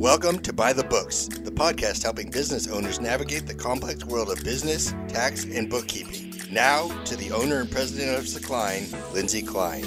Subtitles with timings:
[0.00, 4.42] Welcome to By the Books, the podcast helping business owners navigate the complex world of
[4.42, 6.32] business, tax, and bookkeeping.
[6.50, 9.84] Now to the owner and president of Secline, Lindsay Klein.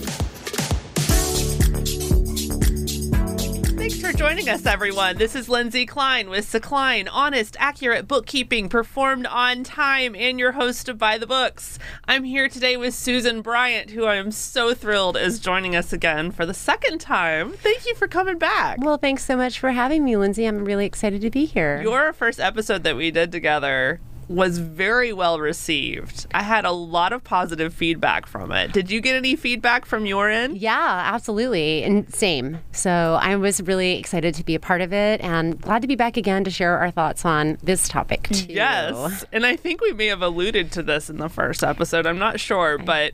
[4.03, 5.15] For joining us, everyone.
[5.15, 10.89] This is Lindsay Klein with Secline, honest, accurate bookkeeping performed on time, and your host
[10.89, 11.79] of By the Books.
[12.05, 16.31] I'm here today with Susan Bryant, who I am so thrilled is joining us again
[16.31, 17.53] for the second time.
[17.53, 18.83] Thank you for coming back.
[18.83, 20.45] Well, thanks so much for having me, Lindsay.
[20.47, 21.81] I'm really excited to be here.
[21.81, 26.27] Your first episode that we did together was very well received.
[26.33, 28.73] I had a lot of positive feedback from it.
[28.73, 30.57] Did you get any feedback from your end?
[30.57, 31.83] yeah, absolutely.
[31.83, 32.59] And same.
[32.71, 35.95] So I was really excited to be a part of it and glad to be
[35.95, 38.47] back again to share our thoughts on this topic, mm-hmm.
[38.47, 38.53] too.
[38.53, 39.25] Yes.
[39.31, 42.05] And I think we may have alluded to this in the first episode.
[42.05, 43.13] I'm not sure, but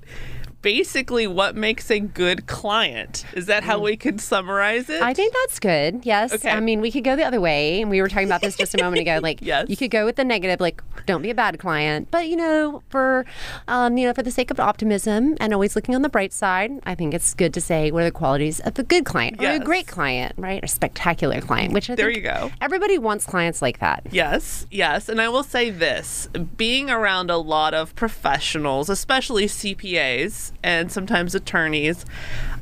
[0.61, 3.25] basically what makes a good client.
[3.33, 5.01] Is that how we could summarize it?
[5.01, 6.01] I think that's good.
[6.05, 6.33] Yes.
[6.33, 6.49] Okay.
[6.49, 7.81] I mean, we could go the other way.
[7.81, 9.19] And we were talking about this just a moment ago.
[9.23, 9.69] Like, Yes.
[9.69, 12.09] you could go with the negative, like, don't be a bad client.
[12.11, 13.25] But, you know, for,
[13.67, 16.71] um, you know, for the sake of optimism and always looking on the bright side,
[16.85, 19.43] I think it's good to say what are the qualities of a good client or
[19.43, 19.61] Yes.
[19.61, 20.63] a great client, right?
[20.63, 22.51] A spectacular client, which I There think you go.
[22.61, 24.03] everybody wants clients like that.
[24.11, 25.07] Yes, yes.
[25.09, 31.35] And I will say this being around a lot of professionals, especially CPAs and sometimes
[31.35, 32.05] attorneys,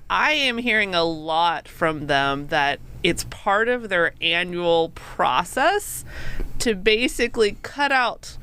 [0.09, 6.05] I am hearing a lot from them that it's part of their annual process
[6.59, 8.37] to basically cut out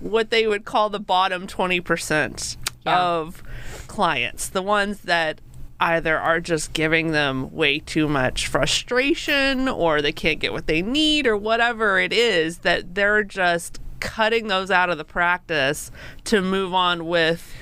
[0.00, 2.98] what they would call the bottom 20% Yeah.
[3.00, 3.42] of
[3.88, 5.40] clients, the ones that
[5.80, 10.80] either are just giving them way too much frustration or they can't get what they
[10.82, 15.90] need or whatever it is that they're just cutting those out of the practice
[16.24, 17.52] to move on with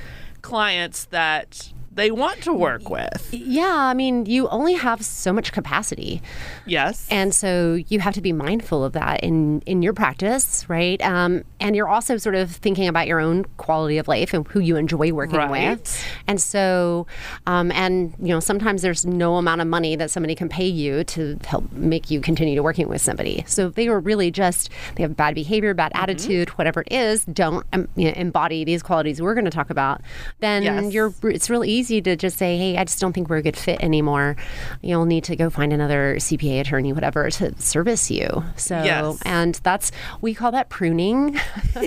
[0.45, 3.29] clients that they want to work with.
[3.33, 6.21] Yeah, I mean, you only have so much capacity.
[6.67, 7.07] Yes.
[7.11, 11.01] And so you have to be mindful of that in, in your practice, right?
[11.03, 14.61] Um, and you're also sort of thinking about your own quality of life and who
[14.61, 15.79] you enjoy working Right.
[15.79, 16.05] with.
[16.27, 17.07] And so,
[17.47, 21.05] um, and, you know, sometimes there's no amount of money that somebody can pay you
[21.05, 23.45] to help make you continue to working with somebody.
[23.47, 26.03] So if they are really just, they have bad behavior, bad Mm-hmm.
[26.03, 29.71] attitude, whatever it is, don't um, you know, embody these qualities we're going to talk
[29.71, 30.01] about,
[30.41, 30.93] then Yes.
[30.93, 33.57] you're, it's really easy to just say, hey, I just don't think we're a good
[33.57, 34.37] fit anymore.
[34.83, 38.45] You'll need to go find another CPA attorney, whatever, to service you.
[38.57, 39.19] So, Yes.
[39.25, 41.39] and that's, we call that pruning.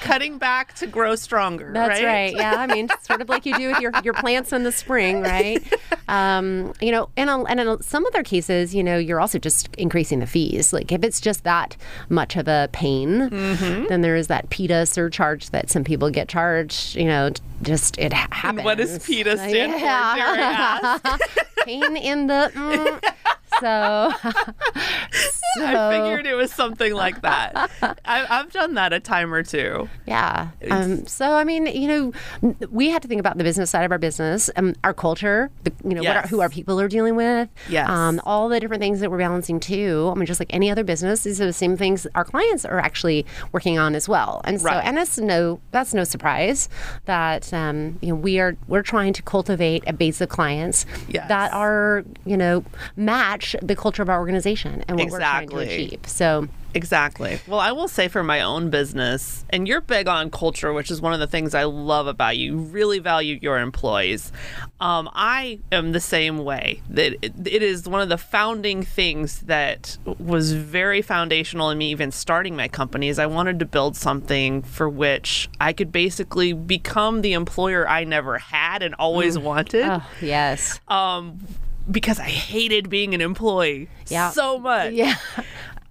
[0.00, 1.72] cutting back to grow stronger.
[1.72, 2.34] That's right.
[2.34, 5.20] Yeah, I mean, sort of like you do with your, your plants in the spring,
[5.20, 5.62] right?
[6.08, 10.20] Um, you know, and and in some other cases, you know, you're also just increasing
[10.20, 10.72] the fees.
[10.72, 11.76] Like if it's just that
[12.08, 13.86] much of a pain, Mm-hmm.
[13.88, 16.94] then there is that PITA surcharge that some people get charged.
[16.94, 17.30] You know,
[17.62, 18.64] just it ha- happens.
[18.64, 21.18] What does PITA stand for, dare I
[21.64, 22.50] pain in the.
[22.54, 23.12] mm.
[23.60, 27.70] So, so I figured it was something like that.
[28.04, 29.88] I, I've done that a time or two.
[30.06, 30.48] Yeah.
[30.70, 31.88] Um, so I mean, you
[32.42, 35.50] know, we had to think about the business side of our business, um, our culture,
[35.64, 37.88] the, you know, what our, who our people are dealing with, Yes.
[37.88, 40.10] um, all the different things that we're balancing too.
[40.12, 42.78] I mean, just like any other business, these are the same things our clients are
[42.78, 44.40] actually working on as well.
[44.44, 44.84] And so, Right.
[44.84, 46.68] and that's no, that's no surprise
[47.06, 51.28] that um, you know we are we're trying to cultivate a base of clients Yes.
[51.28, 52.64] that are you know
[52.96, 56.00] match the culture of our organization and what we're trying to achieve.
[56.06, 56.48] So.
[56.74, 57.40] Exactly.
[57.46, 61.00] Well, I will say for my own business, and you're big on culture, which is
[61.00, 62.52] one of the things I love about you.
[62.52, 64.30] You really value your employees.
[64.78, 66.82] Um, I am the same way.
[66.90, 71.90] That it, it is one of the founding things that was very foundational in me
[71.90, 73.08] even starting my company.
[73.08, 78.04] Is I wanted to build something for which I could basically become the employer I
[78.04, 79.86] never had and always wanted.
[79.86, 80.78] Oh yes.
[80.88, 81.38] Um,
[81.90, 84.30] because I hated being an employee Yeah.
[84.30, 84.92] so much.
[84.92, 85.16] Yeah.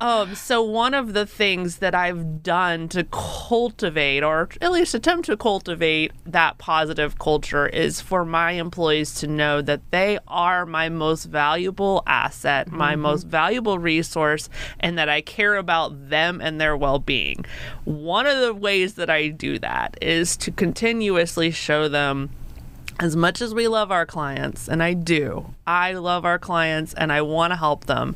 [0.02, 5.26] Um, so one of the things that I've done to cultivate, or at least attempt
[5.28, 10.90] to cultivate that positive culture, is for my employees to know that they are my
[10.90, 14.50] most valuable asset, my most valuable resource,
[14.82, 17.46] and that I care about them and their well-being.
[17.86, 22.32] One of the ways that I do that is to continuously show them
[23.00, 27.12] as much as we love our clients, and I do, I love our clients and
[27.12, 28.16] I want to help them,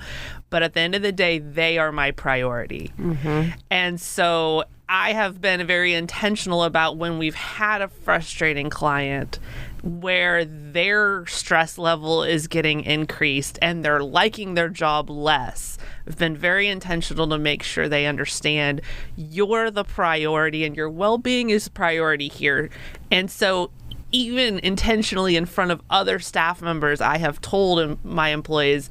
[0.50, 2.92] but at the end of the day, they are my priority.
[2.98, 3.52] Mm-hmm.
[3.70, 9.38] And so I have been very intentional about when we've had a frustrating client
[9.84, 15.78] where their stress level is getting increased and they're liking their job less.
[16.08, 18.82] I've been very intentional to make sure they understand
[19.16, 22.70] you're the priority and your well being is priority here.
[23.12, 23.72] And so
[24.12, 28.90] even intentionally in front of other staff members, I have told my employees,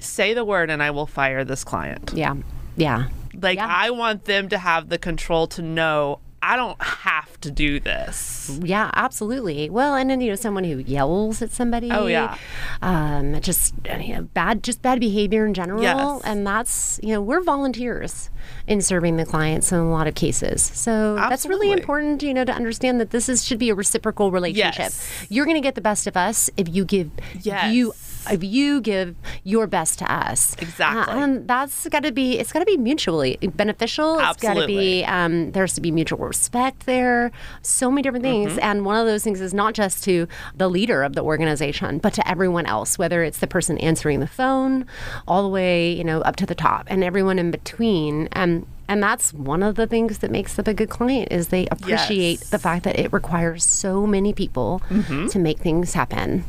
[0.00, 2.12] say the word and I will fire this client.
[2.14, 2.36] Yeah.
[2.76, 3.08] Yeah.
[3.40, 3.66] Like Yeah.
[3.68, 8.58] I want them to have the control to know I don't have to do this.
[8.62, 9.70] Yeah, absolutely.
[9.70, 11.90] Well, and then you know, someone who yells at somebody.
[11.90, 12.36] Oh, yeah.
[12.82, 15.82] Um, just you know, bad, just bad behavior in general.
[15.82, 16.22] Yes.
[16.24, 18.28] And that's you know, we're volunteers
[18.66, 20.62] in serving the clients in a lot of cases.
[20.62, 24.30] So that's really important, you know, to understand that this is should be a reciprocal
[24.32, 24.78] relationship.
[24.78, 25.26] Yes.
[25.28, 27.10] You're going to get the best of us if you give
[27.40, 27.72] Yes.
[27.72, 27.92] you
[28.42, 30.56] you give your best to us.
[30.60, 31.14] Exactly.
[31.14, 34.20] Uh, and that's got to be it's got to be mutually beneficial.
[34.20, 34.30] Absolutely.
[34.30, 37.30] It's got to be um, there's to be mutual respect there.
[37.62, 38.60] So many different things, Mm-hmm.
[38.60, 40.26] and one of those things is not just to
[40.56, 44.26] the leader of the organization, but to everyone else, whether it's the person answering the
[44.26, 44.86] phone,
[45.28, 48.28] all the way you know up to the top, and everyone in between.
[48.32, 51.66] And and that's one of the things that makes them a good client is they
[51.70, 52.50] appreciate Yes.
[52.50, 55.28] the fact that it requires so many people Mm-hmm.
[55.28, 56.44] to make things happen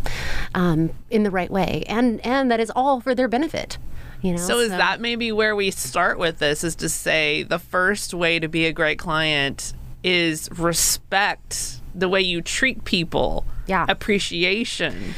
[0.55, 3.77] um, in the right way, and and that is all for their benefit.
[4.21, 7.59] You know, So is that maybe where we start with this is to say the
[7.59, 13.45] first way to be a great client is respect the way you treat people.
[13.67, 13.85] Yeah.
[13.89, 15.13] Appreciation.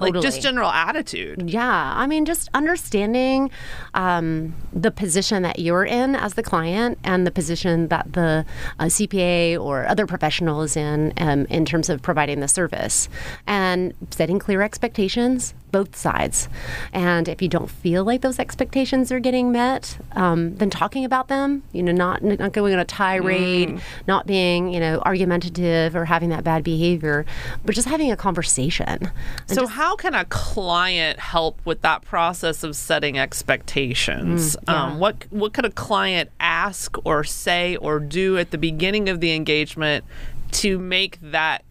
[0.00, 1.50] Like just general attitude.
[1.50, 3.50] Yeah, I mean, just understanding
[3.94, 8.44] um, the position that you're in as the client and the position that the
[8.78, 13.08] uh, CPA or other professional is in um, in terms of providing the service
[13.46, 16.48] and setting clear expectations, both sides.
[16.92, 21.28] And if you don't feel like those expectations are getting met, um, then talking about
[21.28, 26.04] them, you know, not, not going on a tirade, not being, you know, argumentative or
[26.04, 27.24] having that bad behavior,
[27.64, 29.10] but just having a conversation.
[29.46, 34.56] So how can a client help with that process of setting expectations?
[34.68, 39.20] um, what what could a client ask or say or do at the beginning of
[39.20, 40.04] the engagement
[40.50, 41.62] to make that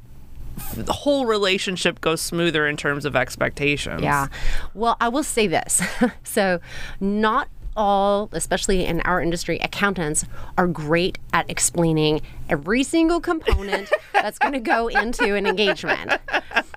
[0.76, 4.02] the whole relationship goes smoother in terms of expectations?
[4.02, 4.28] Yeah.
[4.74, 5.82] Well, I will say this.
[6.24, 6.60] so,
[7.00, 10.26] not all, especially in our industry, accountants
[10.58, 16.14] are great at explaining every single component that's going to go into an engagement.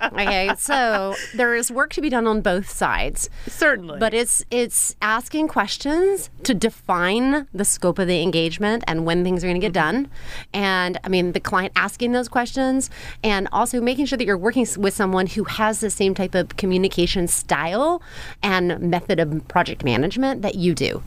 [0.02, 3.28] Okay, so there is work to be done on both sides.
[3.46, 3.99] Certainly.
[3.99, 9.44] But it's it's asking questions to define the scope of the engagement and when things
[9.44, 10.02] are going to get mm-hmm.
[10.02, 10.11] done.
[10.55, 12.88] And I mean, the client asking those questions
[13.22, 16.56] and also making sure that you're working with someone who has the same type of
[16.56, 18.02] communication style
[18.43, 21.02] and method of project management that you do.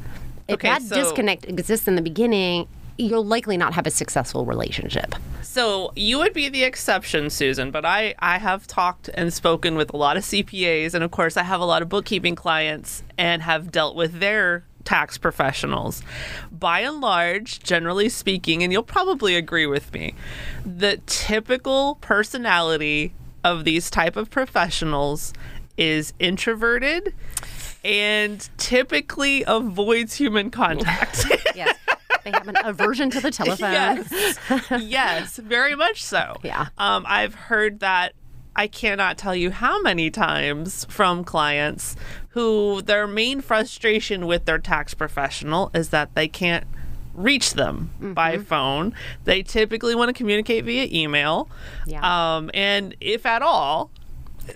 [0.47, 2.67] If Okay, that so- disconnect exists in the beginning,
[2.97, 5.15] you'll likely not have a successful relationship.
[5.41, 9.93] So you would be the exception, Susan, but I, I have talked and spoken with
[9.93, 13.41] a lot of CPAs, and of course, I have a lot of bookkeeping clients and
[13.43, 16.01] have dealt with their tax professionals.
[16.51, 20.15] By and large, generally speaking, and you'll probably agree with me,
[20.65, 23.13] the typical personality
[23.43, 25.33] of these type of professionals
[25.77, 27.13] is introverted
[27.83, 31.25] and typically avoids human contact.
[31.55, 31.77] Yes.
[32.23, 33.71] They have an aversion to the telephone.
[33.71, 34.39] Yes.
[34.79, 36.37] yes, very much so.
[36.43, 36.67] Yeah.
[36.77, 38.13] Um, I've heard that
[38.55, 41.95] I cannot tell you how many times from clients
[42.29, 46.65] who their main frustration with their tax professional is that they can't
[47.15, 48.43] reach them by Mm-hmm.
[48.43, 48.93] phone.
[49.23, 51.47] They typically want to communicate via email.
[51.85, 52.01] Yeah.
[52.35, 53.91] Um, and if at all,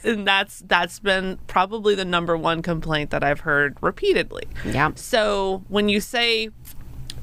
[0.03, 4.43] and that's that's been probably the number one complaint that I've heard repeatedly.
[4.65, 4.91] Yeah.
[4.95, 6.49] So when you say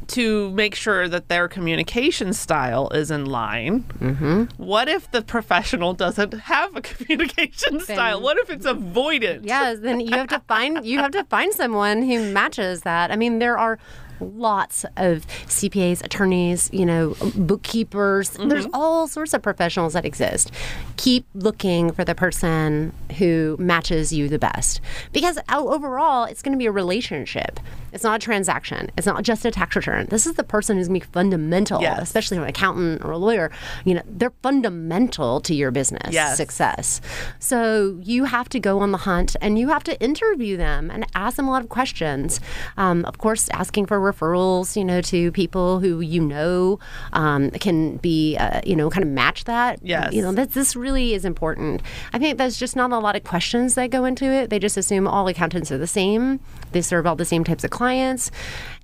[0.08, 4.44] to make sure that their communication style is in line, Mm-hmm.
[4.62, 8.20] what if the professional doesn't have a communication style?
[8.20, 9.40] What if it's avoidant?
[9.44, 13.10] Yes, then you have to find you have to find someone who matches that.
[13.10, 13.78] I mean, there are
[14.24, 18.30] lots of CPAs, attorneys, you know, bookkeepers.
[18.30, 20.50] There's all sorts of professionals that exist.
[20.96, 24.80] Keep looking for the person who matches you the best.
[25.12, 27.60] Because overall, it's going to be a relationship.
[27.92, 28.90] It's not a transaction.
[28.98, 30.06] It's not just a tax return.
[30.10, 32.02] This is the person who's going to be fundamental, Yes.
[32.02, 33.52] especially an accountant or a lawyer.
[33.84, 36.36] You know, they're fundamental to your business Yes.
[36.36, 37.00] success.
[37.38, 41.06] So you have to go on the hunt and you have to interview them and
[41.14, 42.40] ask them a lot of questions.
[42.76, 46.78] Um, of course, asking for referrals, you know, to people who you know
[47.12, 49.78] um, can be, uh, you know, kind of match that.
[49.82, 50.12] Yes.
[50.12, 51.82] You know, this, this really is important.
[52.12, 54.50] I think there's just not a lot of questions that go into it.
[54.50, 56.40] They just assume all accountants are the same.
[56.72, 58.30] They serve all the same types of clients.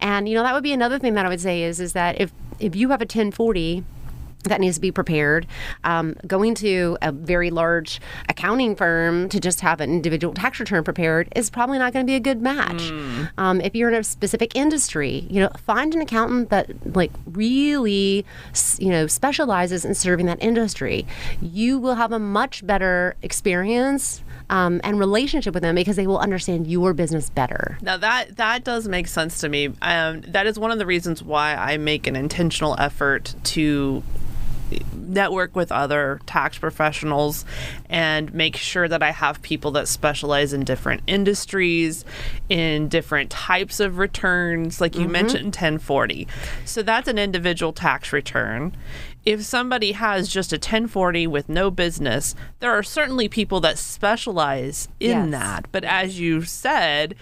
[0.00, 2.20] And, you know, that would be another thing that I would say is, is that
[2.20, 3.84] if, if you have a 1040,
[4.44, 5.47] that needs to be prepared.
[5.85, 10.85] Um, going to a very large accounting firm to just have an individual tax return
[10.85, 12.90] prepared is probably not going to be a good match.
[13.38, 18.25] Um, if you're in a specific industry, you know, find an accountant that like really,
[18.78, 21.06] you know, specializes in serving that industry.
[21.40, 26.18] You will have a much better experience um, and relationship with them because they will
[26.18, 27.78] understand your business better.
[27.80, 29.73] Now that that does make sense to me.
[29.80, 34.02] Um, that is one of the reasons why I make an intentional effort to
[34.95, 37.45] network with other tax professionals
[37.89, 42.05] and make sure that I have people that specialize in different industries,
[42.49, 45.12] in different types of returns, like you Mm-hmm.
[45.12, 46.29] mentioned 1040.
[46.65, 48.77] So that's an individual tax return.
[49.27, 54.89] If somebody has just a 1040 with no business, there are certainly people that specialize
[54.99, 55.31] in Yes.
[55.33, 55.67] that.
[55.73, 57.15] But as you said,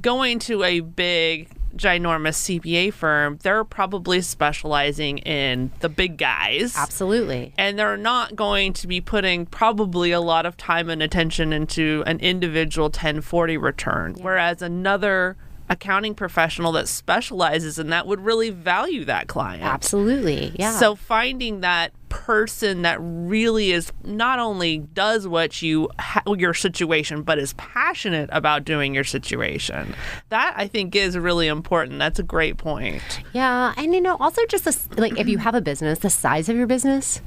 [0.00, 6.76] going to a big ginormous CPA firm, they're probably specializing in the big guys.
[6.76, 7.52] Absolutely.
[7.58, 12.02] And they're not going to be putting probably a lot of time and attention into
[12.06, 14.14] an individual 1040 return.
[14.20, 15.36] Whereas another
[15.68, 19.62] accounting professional that specializes in that would really value that client.
[19.62, 20.54] Absolutely.
[20.58, 20.78] Yeah.
[20.78, 27.22] So finding that person that really is not only does what you ha- your situation
[27.22, 29.94] but is passionate about doing your situation
[30.28, 33.02] that i think is really important that's a great point
[33.32, 36.48] Yeah, and you know, also just this, like if you have a business, the size
[36.48, 37.20] of your business,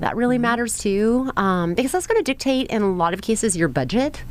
[0.00, 3.56] that really matters too, um, because that's going to dictate in a lot of cases
[3.56, 4.24] your budget.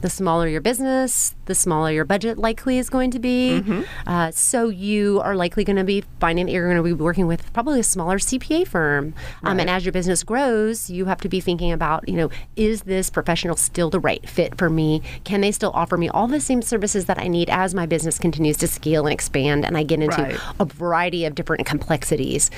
[0.00, 3.60] The smaller your business, the smaller your budget likely is going to be.
[4.06, 7.26] Uh, so you are likely going to be finding that you're going to be working
[7.26, 9.12] with probably a smaller CPA firm.
[9.42, 12.30] Um, Um, and as your business grows, you have to be thinking about, you know,
[12.56, 15.02] is this professional still the right fit for me?
[15.24, 18.18] Can they still offer me all the same services that I need as my business
[18.18, 20.38] continues to scale and expand and I get into Right.
[20.58, 22.50] a variety of different complexities.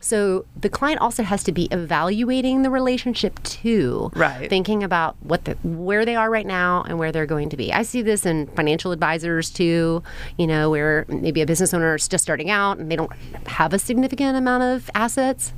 [0.00, 4.48] So the client also has to be evaluating the relationship too, Right.
[4.50, 7.72] Thinking about what the, where they are right now and where they're going to be.
[7.72, 10.02] I see this in financial advisors too.
[10.38, 13.12] You know, where maybe a business owner is just starting out and they don't
[13.46, 15.52] have a significant amount of assets.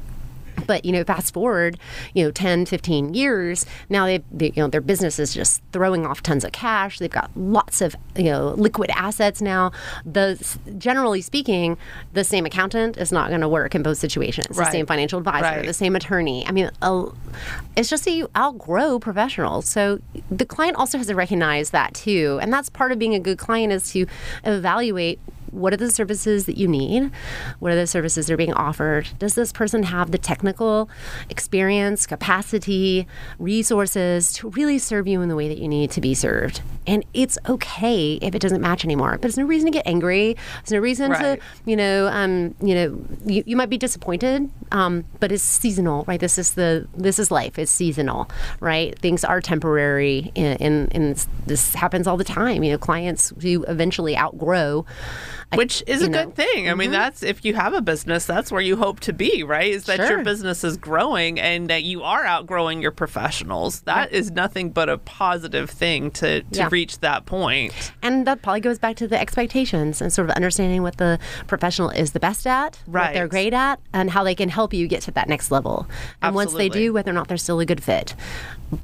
[0.67, 1.79] But you know, fast forward,
[2.15, 6.07] you know, 10, 15 years, now they, they you know, their business is just throwing
[6.07, 6.99] off tons of cash.
[6.99, 9.73] They've got lots of you know liquid assets now.
[10.05, 10.39] The
[10.79, 11.77] generally speaking,
[12.13, 14.57] the same accountant is not going to work in both situations.
[14.57, 15.67] The same financial advisor, Right.
[15.67, 16.47] the same attorney.
[16.47, 17.07] I mean, a,
[17.77, 19.67] it's just that you outgrow professionals.
[19.67, 23.21] So the client also has to recognize that too, and that's part of being a
[23.21, 24.07] good client is to
[24.45, 25.19] evaluate
[25.55, 27.11] what are the services that you need?
[27.61, 29.09] What are the services that are being offered?
[29.19, 30.89] Does this person have the technical
[31.31, 33.07] experience, capacity,
[33.39, 36.61] resources to really serve you in the way that you need to be served?
[36.87, 40.37] And it's okay if it doesn't match anymore, but there's no reason to get angry.
[40.63, 41.39] There's no reason Right.
[41.39, 46.05] to, you know, um, you know, you, you might be disappointed, um, but it's seasonal,
[46.07, 46.19] right?
[46.21, 47.59] This is the this is life.
[47.59, 48.29] It's seasonal,
[48.61, 48.99] right?
[48.99, 52.63] Things are temporary, and, and, and this happens all the time.
[52.65, 54.85] You know, clients who eventually outgrow
[55.57, 56.69] which is a know, good thing.
[56.69, 56.93] I mean, mm-hmm.
[56.93, 59.73] that's if you have a business, that's where you hope to be, right?
[59.73, 63.81] Is that your business is growing and that you are outgrowing your professionals.
[63.83, 66.69] That is nothing but a positive thing to, to Yeah.
[66.71, 67.93] reach that point.
[68.03, 71.91] And that probably goes back to the expectations and sort of understanding what the professional
[71.91, 75.03] is the best at, what they're great at, and how they can help you get
[75.03, 75.87] to that next level.
[76.23, 78.15] And once they do, whether or not they're still a good fit.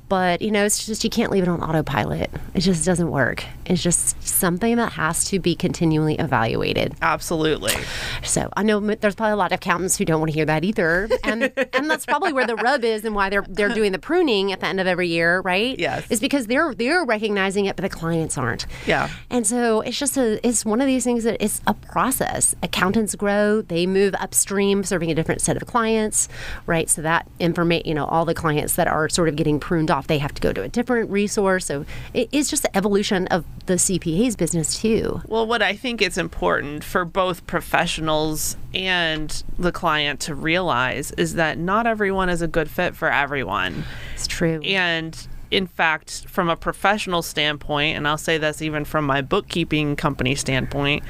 [0.08, 2.30] But, you know, it's just you can't leave it on autopilot.
[2.54, 3.44] It just doesn't work.
[3.66, 6.59] It's just something that has to be continually evaluated.
[7.02, 7.74] Absolutely.
[8.22, 10.64] So I know there's probably a lot of accountants who don't want to hear that
[10.64, 13.98] either, and and that's probably where the rub is, and why they're they're doing the
[13.98, 15.78] pruning at the end of every year, right?
[15.78, 16.10] Yes.
[16.10, 18.66] is because they're they're recognizing it, but the clients aren't.
[18.86, 19.08] Yeah.
[19.30, 22.54] and so it's just a it's one of these things that it's a process.
[22.62, 26.28] Accountants grow, they move upstream, serving a different set of clients,
[26.66, 26.88] right?
[26.88, 30.06] So that information, you know, all the clients that are sort of getting pruned off,
[30.06, 31.66] they have to go to a different resource.
[31.66, 35.22] So it is just the evolution of the CPA's business too.
[35.26, 36.49] Well, what I think it's important
[36.82, 42.70] for both professionals and the client to realize is that not everyone is a good
[42.70, 43.84] fit for everyone.
[44.14, 44.60] It's true.
[44.62, 45.16] And
[45.50, 50.34] in fact, from a professional standpoint, and I'll say this even from my bookkeeping company
[50.34, 51.02] standpoint,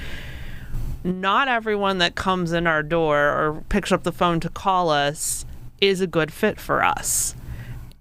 [1.04, 5.44] not everyone that comes in our door or picks up the phone to call us
[5.80, 7.34] is a good fit for us.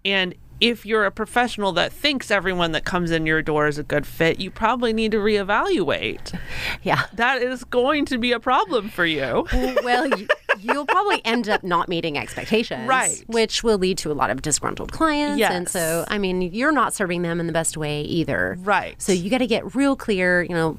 [0.04, 3.84] And if you're a professional that thinks everyone that comes in your door is a
[3.84, 6.38] good fit, you probably need to reevaluate.
[6.84, 7.04] yeah.
[7.14, 9.46] That is going to be a problem for you.
[9.84, 10.28] well, you,
[10.60, 13.24] you'll probably end up not meeting expectations, Right.
[13.28, 16.94] Which will lead to a lot of disgruntled clients, and so I mean, you're not
[16.94, 19.02] serving them in the best way either, Right.
[19.02, 20.44] So you got to get real clear.
[20.44, 20.78] You know,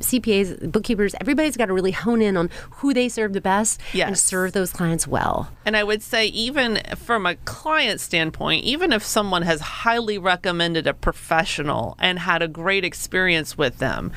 [0.00, 4.18] CPAs, bookkeepers, everybody's got to really hone in on who they serve the best and
[4.18, 5.50] serve those clients well.
[5.64, 10.86] And I would say, even from a client standpoint, even if someone has highly recommended
[10.86, 14.12] a professional and had a great experience with them,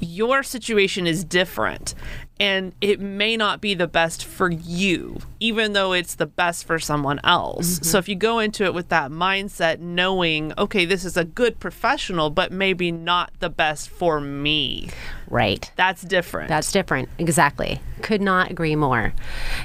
[0.00, 1.94] your situation is different.
[2.40, 6.78] And it may not be the best for you, even though it's the best for
[6.80, 7.74] someone else.
[7.76, 7.84] Mm-hmm.
[7.84, 11.60] So if you go into it with that mindset, knowing, okay, this is a good
[11.60, 14.88] professional, but maybe not the best for me,
[15.30, 15.70] Right.
[15.76, 16.48] that's different.
[16.48, 17.08] That's different.
[17.18, 17.80] Exactly.
[18.02, 19.14] Could not agree more.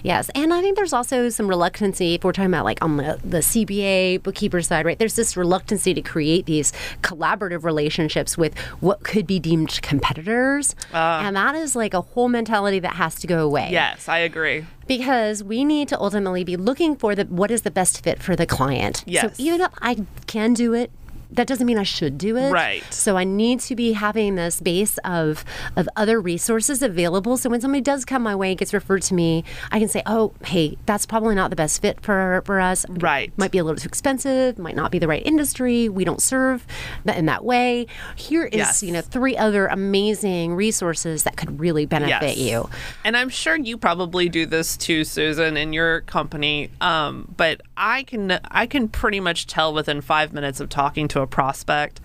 [0.04, 0.30] Yes.
[0.36, 3.40] And I think there's also some reluctancy if we're talking about like on the, the
[3.40, 4.98] CPA bookkeeper side, right?
[4.98, 6.72] There's this reluctancy to create these
[7.02, 10.76] collaborative relationships with what could be deemed competitors.
[10.94, 11.26] Ah.
[11.26, 13.70] and that is like a whole mentality that has to go away.
[13.72, 14.66] yes, I agree.
[14.88, 18.36] Because we need to ultimately be looking for the what is the best fit for
[18.36, 19.04] the client.
[19.06, 19.38] Yes.
[19.38, 20.92] So even if I can do it,
[21.32, 22.52] that doesn't mean I should do it.
[22.52, 22.84] Right.
[22.92, 25.46] So I need to be having this base of
[25.76, 27.38] of other resources available.
[27.38, 30.02] So when somebody does come my way and gets referred to me, I can say,
[30.06, 32.86] "Oh, hey, that's probably not the best fit for for us.
[32.90, 33.32] Right.
[33.38, 34.58] Might be a little too expensive.
[34.58, 35.88] Might not be the right industry.
[35.90, 36.66] We don't serve
[37.06, 37.88] in that way.
[38.16, 38.84] Here is Yes.
[38.84, 42.38] you know three other amazing resources that could really benefit Yes.
[42.38, 42.70] you.
[43.04, 46.70] And I'm sure you probably do this too, Susan, in your company.
[46.82, 51.22] Um, but I can I can pretty much tell within five minutes of talking to
[51.22, 52.02] a prospect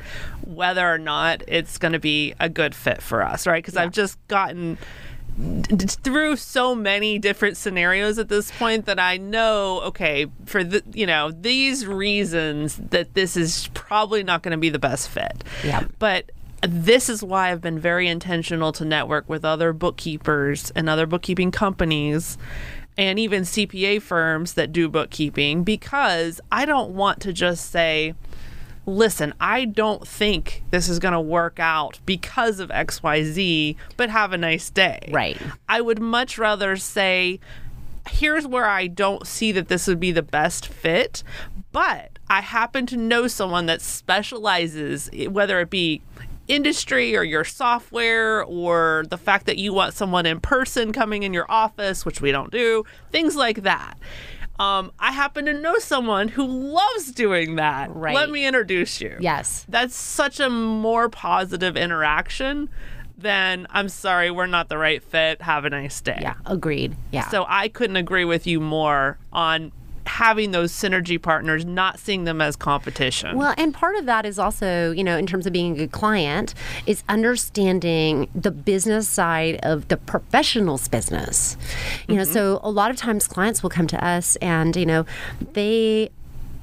[0.47, 3.63] whether or not it's going to be a good fit for us, right?
[3.63, 4.79] Because I've just gotten
[5.63, 10.83] d- through so many different scenarios at this point that I know, okay, for the
[10.93, 15.43] you know these reasons that this is probably not going to be the best fit.
[15.65, 15.89] Yeah.
[15.99, 16.31] But
[16.63, 21.51] this is why I've been very intentional to network with other bookkeepers and other bookkeeping
[21.51, 22.39] companies
[22.97, 28.15] and even CPA firms that do bookkeeping because I don't want to just say,
[28.87, 34.33] listen, I don't think this is going to work out because of XYZ, but have
[34.33, 35.11] a nice day.
[35.11, 35.39] Right.
[35.69, 37.41] I would much rather say,
[38.09, 41.23] here's where I don't see that this would be the best fit,
[41.73, 46.03] but I happen to know someone that specializes, whether it be
[46.49, 51.33] industry or your software or the fact that you want someone in person coming in
[51.33, 53.99] your office, which we don't do, things like that.
[54.59, 57.95] Um, I happen to know someone who loves doing that.
[57.95, 58.15] Right.
[58.15, 59.17] Let me introduce you.
[59.21, 59.67] Yes.
[59.69, 62.69] That's such a more positive interaction
[63.19, 65.43] than I'm sorry, we're not the right fit.
[65.43, 66.19] Have a nice day.
[66.21, 66.35] Yeah.
[66.47, 66.97] Agreed.
[67.11, 67.29] Yeah.
[67.29, 69.73] So I couldn't agree with you more on
[70.07, 73.37] having those synergy partners, not seeing them as competition.
[73.37, 75.93] Well, and part of that is also, you know, in terms of being a good
[75.93, 76.55] client,
[76.87, 81.57] is understanding the business side of the professional's business.
[82.09, 82.33] You know, mm-hmm.
[82.33, 85.07] so a lot of times clients will come to us and, you know,
[85.53, 86.11] they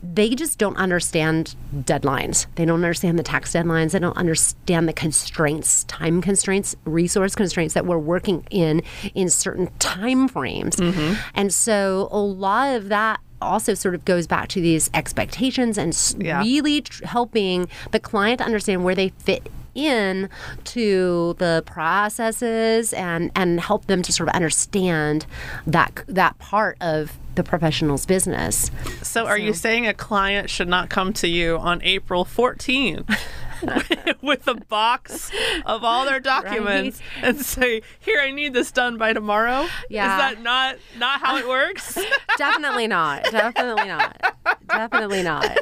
[0.03, 2.47] they just don't understand deadlines.
[2.55, 3.91] They don't understand the tax deadlines.
[3.91, 8.81] They don't understand the constraints, time constraints, resource constraints that we're working in
[9.13, 10.75] in certain time frames.
[10.77, 11.19] Mm-hmm.
[11.35, 15.95] And so a lot of that also sort of goes back to these expectations and
[16.19, 16.41] Yeah.
[16.41, 20.29] really tr- helping the client understand where they fit in
[20.65, 25.25] to the processes and and help them to sort of understand
[25.65, 28.69] that that part of the professional's business.
[29.01, 33.17] so are you saying a client should not come to you on April 14th?
[34.21, 35.31] with a box
[35.65, 40.15] of all their documents and say, "Here, I need this done by tomorrow." Yeah.
[40.15, 41.97] is that not not how it works?
[42.37, 43.23] Definitely not.
[43.25, 44.35] Definitely not.
[44.67, 45.57] Definitely not.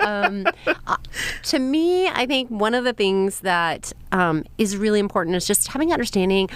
[0.00, 0.46] Um,
[0.86, 0.96] uh,
[1.44, 5.68] to me, I think one of the things that um, is really important is just
[5.68, 6.48] having understanding.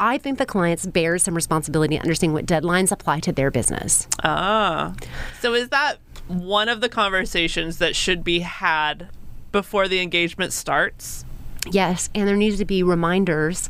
[0.00, 4.06] I think the clients bear some responsibility in understanding what deadlines apply to their business.
[4.22, 4.94] Ah.
[5.40, 5.96] So is that
[6.28, 9.08] one of the conversations that should be had
[9.52, 11.24] before the engagement starts?
[11.70, 13.68] Yes, and there needs to be reminders.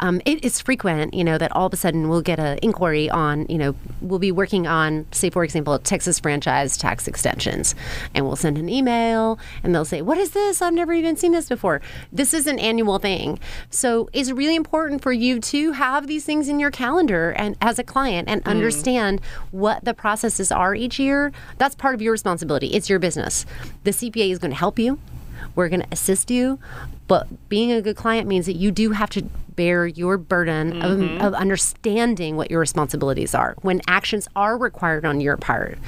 [0.00, 3.08] Um, it, it's frequent, you know, that all of a sudden we'll get an inquiry
[3.08, 7.74] on, you know, we'll be working on, say, for example, Texas franchise tax extensions,
[8.14, 10.60] and we'll send an email, and they'll say, "What is this?
[10.60, 11.80] I've never even seen this before."
[12.12, 13.38] This is an annual thing,
[13.70, 17.78] so it's really important for you to have these things in your calendar and as
[17.78, 19.20] a client and understand
[19.50, 21.32] what the processes are each year.
[21.56, 22.68] That's part of your responsibility.
[22.68, 23.46] It's your business.
[23.84, 24.98] The CPA is going to help you.
[25.54, 26.58] We're going to assist you,
[27.06, 29.22] but being a good client means that you do have to
[29.58, 35.20] bear your burden of, of understanding what your responsibilities are when actions are required on
[35.20, 35.78] your part.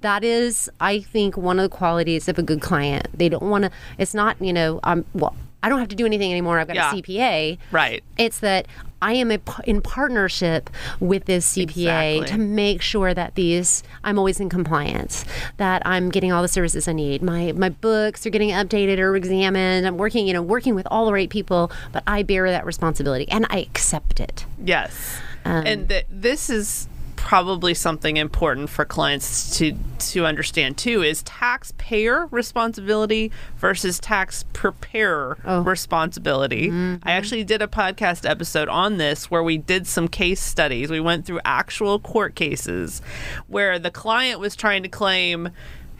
[0.00, 3.06] That is, I think, one of the qualities of a good client.
[3.12, 3.70] They don't want to.
[3.98, 6.58] It's not, you know, um, well, I don't have to do anything anymore.
[6.60, 6.90] I've got Yeah.
[6.90, 7.58] a CPA.
[7.72, 8.04] Right.
[8.16, 8.66] It's that
[9.02, 12.26] I am a, in partnership with this CPA Exactly.
[12.26, 15.24] to make sure that these I'm always in compliance,
[15.56, 17.22] that I'm getting all the services I need.
[17.22, 19.86] My my books are getting updated or examined.
[19.86, 23.28] I'm working, you know, working with all the right people, but I bear that responsibility
[23.28, 24.46] and I accept it.
[24.64, 25.18] Yes.
[25.44, 26.88] Um, and th- this is
[27.28, 35.36] probably something important for clients to to understand too is taxpayer responsibility versus tax preparer
[35.44, 35.60] oh.
[35.60, 36.68] responsibility.
[36.68, 37.06] I mm-hmm.
[37.06, 40.90] actually did a podcast episode on this where we did some case studies.
[40.90, 43.02] We went through actual court cases
[43.46, 45.50] where the client was trying to claim,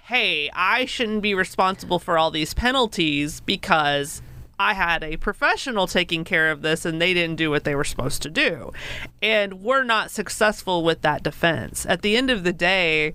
[0.04, 4.22] "Hey, I shouldn't be responsible for all these penalties because
[4.58, 7.84] I had a professional taking care of this and they didn't do what they were
[7.84, 8.72] supposed to do.
[9.22, 11.86] And we're not successful with that defense.
[11.86, 13.14] At the end of the day,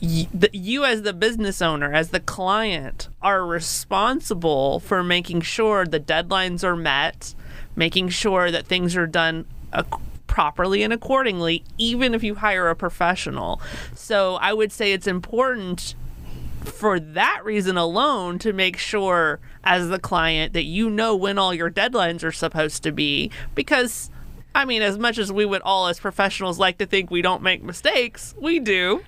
[0.00, 6.64] you as the business owner, as the client, are responsible for making sure the deadlines
[6.64, 7.34] are met,
[7.76, 9.86] making sure that things are done ac-
[10.26, 13.60] properly and accordingly, even if you hire a professional.
[13.94, 15.94] So I would say it's important
[16.64, 21.52] for that reason alone to make sure as the client that you know when all
[21.52, 24.10] your deadlines are supposed to be because
[24.54, 27.42] I mean as much as we would all as professionals like to think we don't
[27.42, 29.02] make mistakes, we do.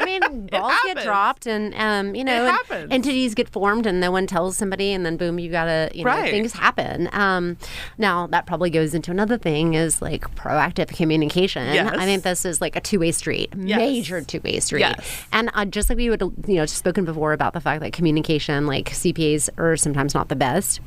[0.00, 4.10] I mean, balls get dropped, and um, you know, and entities get formed, and no
[4.10, 6.30] one tells somebody, and then boom, you gotta, you know, Right.
[6.30, 7.08] things happen.
[7.12, 7.56] Um,
[7.98, 11.72] now that probably goes into another thing is like proactive communication.
[11.74, 11.94] Yes.
[11.96, 14.80] I think this is like a two way street, major two way street.
[14.80, 15.24] Yes.
[15.32, 18.66] And uh, just like we would, you know, spoken before about the fact that communication,
[18.66, 20.80] like CPAs, are sometimes not the best.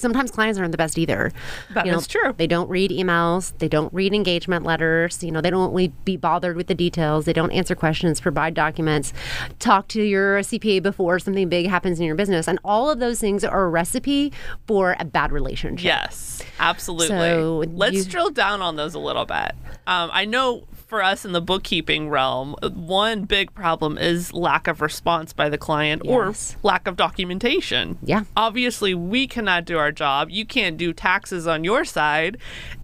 [0.00, 1.32] Sometimes clients aren't the best either.
[1.74, 2.34] That you know, is true.
[2.36, 3.52] They don't read emails.
[3.58, 5.22] They don't read engagement letters.
[5.22, 7.24] You know, they don't really be bothered with the details.
[7.24, 9.12] They don't answer questions, provide documents,
[9.58, 12.48] talk to your CPA before something big happens in your business.
[12.48, 14.32] And all of those things are a recipe
[14.66, 15.84] for a bad relationship.
[15.84, 17.08] Yes, absolutely.
[17.08, 19.52] So Let's you- drill down on those a little bit.
[19.86, 24.82] Um, I know for us in the bookkeeping realm, one big problem is lack of
[24.82, 26.56] response by the client Yes.
[26.56, 27.96] or lack of documentation.
[28.02, 28.24] Yeah.
[28.36, 30.28] Obviously, we cannot do our job.
[30.30, 32.36] You can't do taxes on your side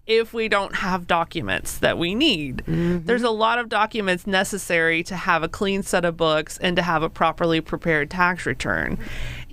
[0.06, 2.58] if we don't have documents that we need.
[2.58, 3.06] Mm-hmm.
[3.06, 6.82] There's a lot of documents necessary to have a clean set of books and to
[6.82, 8.98] have a properly prepared tax return.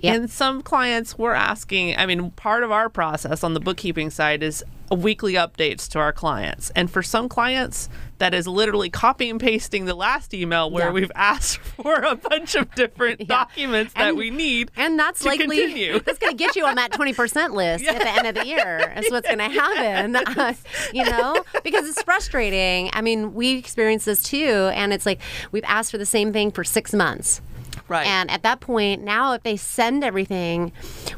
[0.04, 0.14] Yep.
[0.16, 4.42] And some clients were asking, I mean, part of our process on the bookkeeping side
[4.42, 6.70] is weekly updates to our clients.
[6.76, 7.88] And for some clients,
[8.18, 10.92] that is literally copy and pasting the last email where Yeah.
[10.92, 14.70] we've asked for a bunch of different documents that we need.
[14.76, 16.00] And that's to likely continue.
[16.04, 18.92] that's going to get you on that 20% list at the end of the year.
[18.94, 20.16] That's what's going to happen.
[20.16, 20.52] Uh,
[20.92, 22.90] you know, because it's frustrating.
[22.92, 24.70] I mean, we experience this too.
[24.74, 27.40] And it's like we've asked for the same thing for six months.
[27.88, 28.06] Right.
[28.06, 30.72] And at that point, now if they send everything,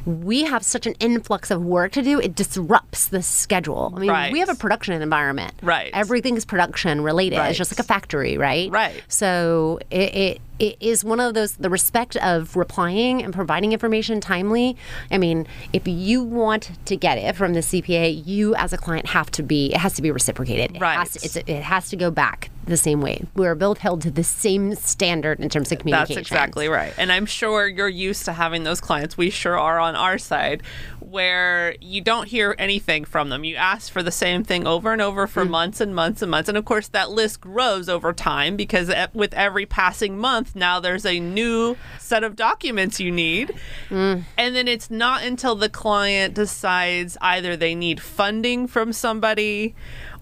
[0.04, 3.92] we have such an influx of work to do, it disrupts the schedule.
[3.96, 4.32] I mean, Right.
[4.32, 5.52] we have a production environment.
[5.62, 5.90] Right.
[5.94, 7.38] Everything's production related.
[7.38, 7.48] Right.
[7.50, 8.70] It's just like a factory, right?
[8.70, 9.02] Right.
[9.08, 14.20] So it, it it is one of those the respect of replying and providing information
[14.20, 14.76] timely.
[15.10, 19.06] I mean, if you want to get it from the CPA, you as a client
[19.08, 20.76] have to be it has to be reciprocated.
[20.76, 20.98] It Right.
[20.98, 23.22] has to, it's, it has to go back the same way.
[23.36, 26.16] We're both held to the same standard in terms of communication.
[26.16, 26.92] That's exactly right.
[26.98, 29.16] And I'm sure you're used to having those clients.
[29.16, 30.62] We sure are on our side
[31.00, 33.44] where you don't hear anything from them.
[33.44, 35.30] You ask for the same thing over and over Mm.
[35.30, 36.48] for months and months and months.
[36.48, 41.06] And of course, that list grows over time because with every passing month, now there's
[41.06, 43.54] a new set of documents you need.
[43.88, 44.24] Mm.
[44.36, 49.74] And then it's not until the client decides either they need funding from somebody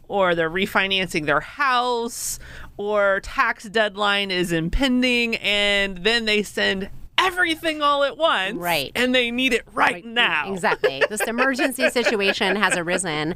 [0.08, 2.38] or they're refinancing their house
[2.76, 6.90] or tax deadline is impending and then they send
[7.24, 8.92] everything all at once Right.
[8.94, 11.02] and they need it right, now Exactly.
[11.08, 13.34] This emergency situation has arisen.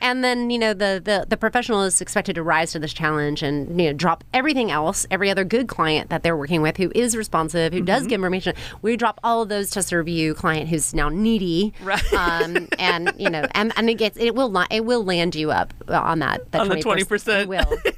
[0.00, 3.42] And then, you know, the, the, the professional is expected to rise to this challenge
[3.42, 6.90] and, you know, drop everything else, every other good client that they're working with who
[6.94, 7.84] is responsive, who Mm-hmm.
[7.86, 8.54] does give information.
[8.82, 11.72] We drop all of those to serve you client who's now needy.
[11.82, 12.12] Right.
[12.12, 15.50] Um, and, you know, and, and it gets, it will not, it will land you
[15.50, 16.50] up on that.
[16.52, 17.42] that On the 20%.
[17.42, 17.78] It will.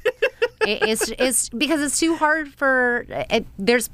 [0.63, 3.89] It- it's, it's because it's too hard for, it, there's,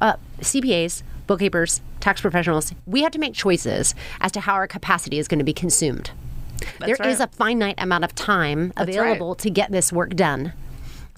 [0.00, 5.18] uh, CPAs, bookkeepers, tax professionals, we have to make choices as to how our capacity
[5.18, 6.10] is going to be consumed.
[6.80, 7.20] There is right.
[7.20, 8.88] a finite amount of time right.
[8.88, 10.52] available to get this work done.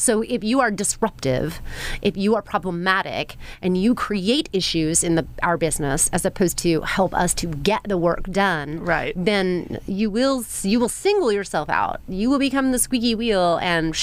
[0.00, 1.60] So if you are disruptive,
[2.00, 6.80] if you are problematic, and you create issues in the our business as opposed to
[6.80, 9.12] help us to get the work done, Right.
[9.14, 12.00] Then you will you will single yourself out.
[12.08, 13.94] You will become the squeaky wheel, and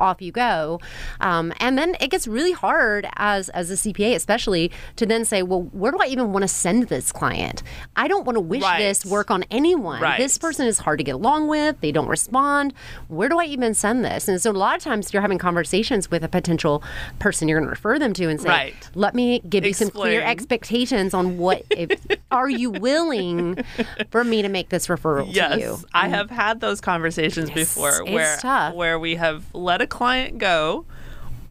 [0.00, 0.80] off you go.
[1.20, 5.42] Um, and then it gets really hard as as a CPA, especially to then say,
[5.42, 7.62] well, where do I even want to send this client?
[7.96, 8.78] I don't want to wish Right.
[8.80, 10.00] this work on anyone.
[10.02, 10.18] Right.
[10.18, 11.80] This person is hard to get along with.
[11.80, 12.72] They don't respond.
[13.08, 14.28] Where do I even send this?
[14.28, 16.82] And so a lot of times you're having conversations with a potential
[17.18, 18.90] person you're going to refer them to and say, Right.
[18.94, 21.90] let me give you some clear expectations on what if,
[22.30, 23.62] are you willing
[24.10, 25.78] for me to make this referral Yes, to you?
[25.92, 28.74] I have had those conversations before where tough.
[28.74, 30.86] where we have let a client go.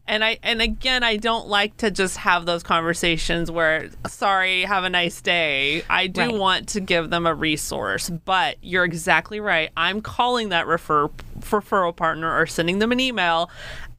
[0.06, 4.82] And I and again I don't like to just have those conversations where sorry, have
[4.82, 5.84] a nice day.
[5.88, 6.34] I do Right.
[6.34, 9.70] want to give them a resource, but you're exactly right.
[9.76, 11.08] I'm calling that refer
[11.40, 13.50] referral partner or sending them an email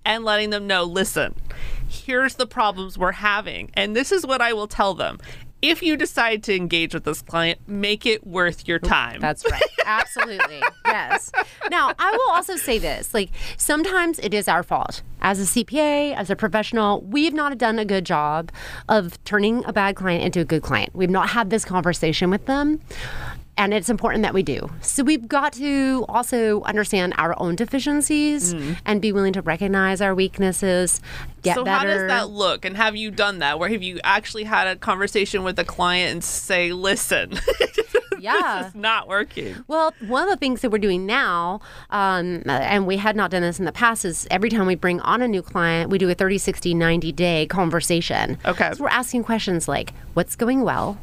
[0.04, 1.36] and letting them know, listen,
[1.88, 3.70] here's the problems we're having.
[3.76, 5.20] And this is what I will tell them.
[5.62, 9.20] If you decide to engage with this client, make it worth your time.
[9.20, 9.62] That's right.
[9.86, 10.62] Absolutely.
[10.86, 11.32] yes.
[11.70, 15.04] Now, I will also say this like, sometimes it is our fault.
[15.22, 18.52] As a CPA, as a professional, we've not done a good job
[18.90, 20.96] of turning a bad client into a good client.
[20.96, 22.82] We've not had this conversation with them.
[23.58, 24.72] And it's important that we do.
[24.82, 28.54] So we've got to also understand our own deficiencies
[28.86, 31.00] and be willing to recognize our weaknesses,
[31.44, 31.78] get so better.
[31.78, 34.76] how does that look and have you done that where have you actually had a
[34.76, 37.32] conversation with a client and say listen
[38.20, 38.60] yeah.
[38.62, 41.60] this is not working Well, one of the things that we're doing now,
[41.90, 45.00] um, and we had not done this in the past, is every time we bring
[45.02, 48.38] on a new client, we do a 30, 60, 90 day conversation.
[48.46, 48.72] Okay.
[48.74, 51.00] So we're asking questions like what's going well?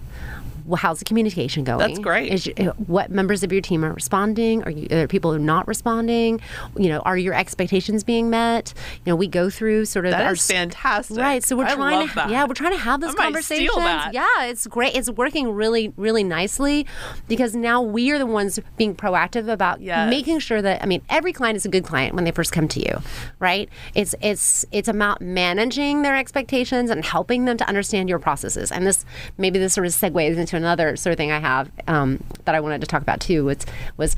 [0.68, 1.78] Well, how's the communication going?
[1.78, 2.30] That's great.
[2.30, 4.62] Is, uh, what members of your team are responding?
[4.64, 6.40] Are, you, are there people who are not responding?
[6.76, 8.74] You know, are your expectations being met?
[9.04, 11.42] You know, we go through sort of That our is fantastic Right.
[11.42, 12.28] So we're I trying to that.
[12.30, 13.70] yeah, we're trying to have those I conversations.
[14.12, 14.94] Yeah, it's great.
[14.94, 16.86] It's working really, really nicely
[17.28, 20.10] because now we are the ones being proactive about Yes.
[20.10, 22.68] making sure that I mean every client is a good client when they first come
[22.68, 23.00] to you,
[23.38, 23.70] right?
[23.94, 28.70] It's it's it's about managing their expectations and helping them to understand your processes.
[28.70, 29.06] And this
[29.38, 32.60] maybe this sort of segues into another sort of thing I have um, that I
[32.60, 33.44] wanted to talk about too.
[33.44, 33.66] Was
[33.96, 34.16] was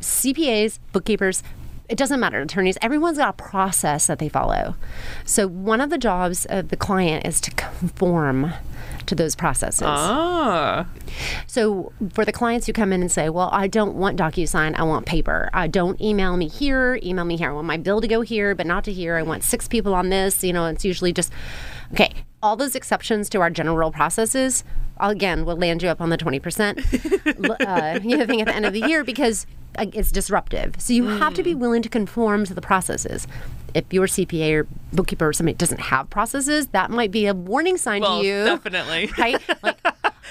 [0.00, 1.42] CPAs, bookkeepers,
[1.88, 4.74] it doesn't matter, attorneys, everyone's got a process that they follow.
[5.24, 8.52] So one of the jobs of the client is to conform
[9.06, 9.82] to those processes.
[9.84, 10.86] ah
[11.46, 14.82] So for the clients who come in and say, "Well, I don't want DocuSign, I
[14.82, 15.50] want paper.
[15.52, 17.50] I don't email me here, email me here.
[17.50, 19.16] I want my bill to go here, but not to here.
[19.16, 21.30] I want six people on this." You know, it's usually just
[21.92, 22.12] okay.
[22.42, 24.64] All those exceptions to our general processes,
[25.00, 26.78] again, will land you up on the twenty percent.
[27.60, 29.46] uh, you know, thing at the end of the year because
[29.78, 30.74] uh, it's disruptive.
[30.78, 33.26] So you have to be willing to conform to the processes.
[33.74, 37.76] If your CPA or bookkeeper or somebody doesn't have processes, that might be a warning
[37.76, 39.42] sign well to you definitely right?
[39.62, 39.78] Like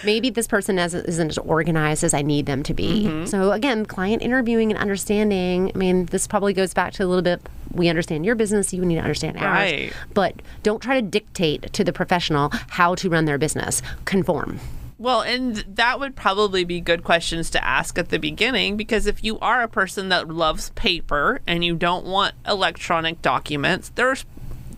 [0.05, 3.05] maybe this person is, isn't as organized as I need them to be.
[3.05, 3.25] Mm-hmm.
[3.25, 5.71] So again, client interviewing and understanding.
[5.73, 7.41] I mean, this probably goes back to a little bit.
[7.71, 8.73] We understand your business.
[8.73, 9.45] You need to understand ours.
[9.45, 9.93] Right.
[10.13, 13.81] But don't try to dictate to the professional how to run their business.
[14.05, 14.59] Conform.
[15.03, 19.21] Well, and that would probably be good questions to ask at the beginning because if
[19.21, 24.23] you are a person that loves paper and you don't want electronic documents, there's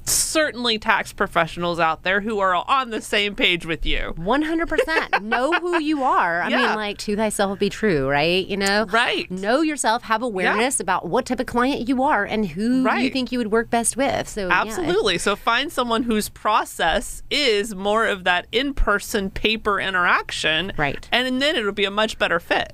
[0.07, 4.13] certainly tax professionals out there who are on the same page with you.
[4.17, 5.21] One hundred percent.
[5.25, 6.41] Know who you are.
[6.41, 6.57] I Yeah.
[6.67, 8.45] mean, like to thyself be true, right?
[8.45, 9.29] You know, Right.
[9.31, 10.03] Know yourself.
[10.03, 13.51] Have awareness about what type of client you are and who you think you would
[13.51, 14.29] work best with.
[14.29, 15.17] So yeah, Absolutely.
[15.17, 20.73] so find someone whose process is more of that in-person paper interaction.
[20.77, 21.07] Right.
[21.11, 22.73] And then it'll be a much better fit.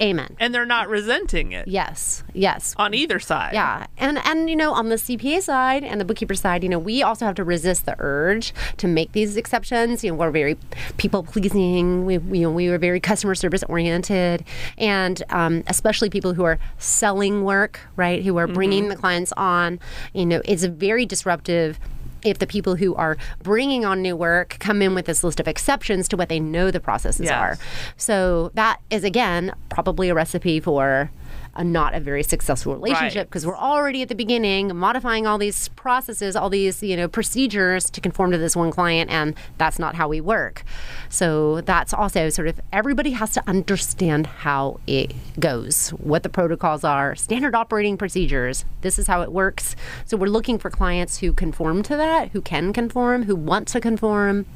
[0.00, 0.36] Amen.
[0.40, 2.22] And they're not resenting it Yes.
[2.34, 2.74] Yes.
[2.76, 3.54] on either side.
[3.54, 6.78] Yeah, and and you know on the CPA side and the bookkeeper side, you know
[6.78, 10.02] we also have to resist the urge to make these exceptions.
[10.04, 10.56] You know we're very
[10.96, 12.04] people pleasing.
[12.06, 14.44] We you know we were very customer service oriented,
[14.76, 18.22] and um, especially people who are selling work, right?
[18.24, 19.80] Who are bringing the clients on.
[20.14, 21.78] You know it's a very disruptive.
[22.24, 25.48] If the people who are bringing on new work come in with this list of
[25.48, 27.32] exceptions to what they know the processes Yes.
[27.32, 27.58] are,
[27.96, 31.10] so that is again probably a recipe for
[31.58, 35.68] a not a very successful relationship because we're already at the beginning modifying all these
[35.70, 39.96] processes all these you know procedures to conform to this one client and that's not
[39.96, 40.62] how we work.
[41.08, 46.84] So that's also sort of everybody has to understand how it goes what the protocols
[46.84, 48.64] are standard operating procedures.
[48.82, 49.74] This is how it works.
[50.06, 53.80] So we're looking for clients who conform to that who can conform who want to
[53.80, 54.46] conform.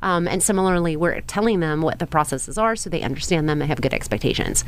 [0.00, 3.68] Um, and similarly we're telling them what the processes are so they understand them and
[3.68, 4.64] have good expectations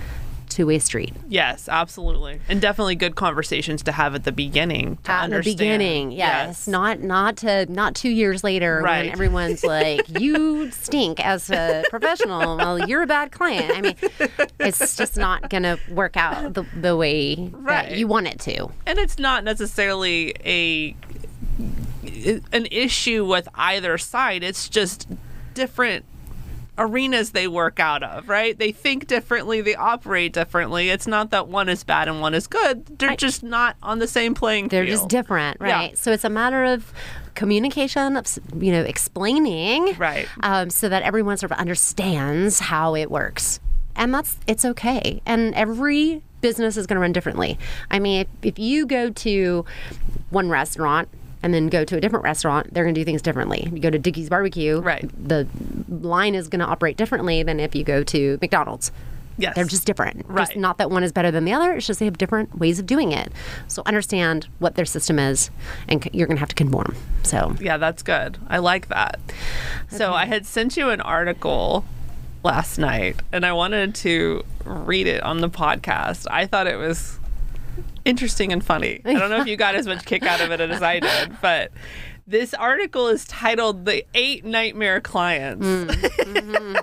[0.49, 1.13] two-way street.
[1.29, 4.97] Yes, absolutely, and definitely good conversations to have at the beginning.
[5.05, 5.59] To At the understand.
[5.59, 6.67] beginning, yes.
[6.67, 9.05] Not not to not two years later Right.
[9.05, 13.73] when everyone's like, "You stink as a professional." well, you're a bad client.
[13.77, 13.95] I mean,
[14.59, 17.89] it's just not going to work out the, the way Right.
[17.91, 18.69] that you want it to.
[18.87, 20.97] and it's not necessarily a
[22.53, 24.43] an issue with either side.
[24.43, 25.07] It's just
[25.55, 26.05] different
[26.79, 28.57] arenas they work out of, right?
[28.59, 30.91] They think differently, they operate differently.
[30.91, 32.87] It's not that one is bad and one is good.
[32.99, 34.71] They're just not on the same playing field.
[34.71, 35.73] They're just different, Yeah.
[35.73, 35.99] right?
[35.99, 36.93] So it's a matter of
[37.35, 38.27] communication, of,
[38.59, 40.27] you know, explaining, Right.
[40.43, 43.61] Um, so that everyone sort of understands how it works,
[43.97, 45.21] and that's it's okay.
[45.27, 47.59] And every business is going to run differently.
[47.91, 49.65] I mean, if, if you go to
[50.31, 51.09] one restaurant.
[51.43, 53.69] And then go to a different restaurant, they're going to do things differently.
[53.73, 55.09] You go to Dickey's Barbecue, Right.
[55.29, 55.47] The
[55.89, 58.91] line is going to operate differently than if you go to McDonald's.
[59.41, 59.55] Yes.
[59.55, 60.27] They're just different.
[60.37, 60.57] Just Right.
[60.59, 61.75] not that one is better than the other.
[61.75, 63.31] It's just they have different ways of doing it.
[63.69, 65.51] So understand what their system is,
[65.89, 66.97] and you're going to have to conform.
[67.23, 68.37] So Yeah, that's good.
[68.49, 69.21] I like that.
[69.91, 71.85] So I had sent you an article
[72.43, 76.27] last night and I wanted to read it on the podcast.
[76.31, 77.19] I thought it was
[78.09, 79.01] interesting and funny.
[79.05, 81.37] I don't know if you got as much kick out of it as I did,
[81.41, 81.71] but
[82.27, 85.65] this article is titled The Eight Nightmare Clients.
[85.65, 85.89] Hmm.
[86.29, 86.77] Mm-hmm.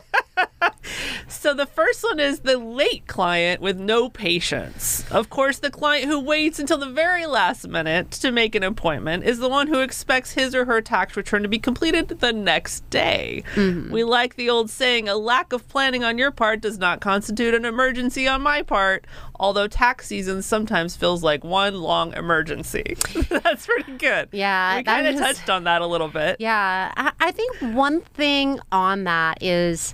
[1.28, 5.06] So the first one is the late client with no patience.
[5.12, 9.24] Of course, the client who waits until the very last minute to make an appointment
[9.24, 12.90] is the one who expects his or her tax return to be completed the next
[12.90, 13.44] day.
[13.56, 13.92] Mm-hmm.
[13.92, 17.54] We like the old saying, a lack of planning on your part does not constitute
[17.54, 19.06] an emergency on my part,
[19.40, 22.96] although tax season sometimes feels like one long emergency.
[23.30, 24.30] That's pretty good.
[24.32, 26.38] Yeah, We kind of touched on that a little bit.
[26.40, 29.94] yeah, I, I think one thing on that is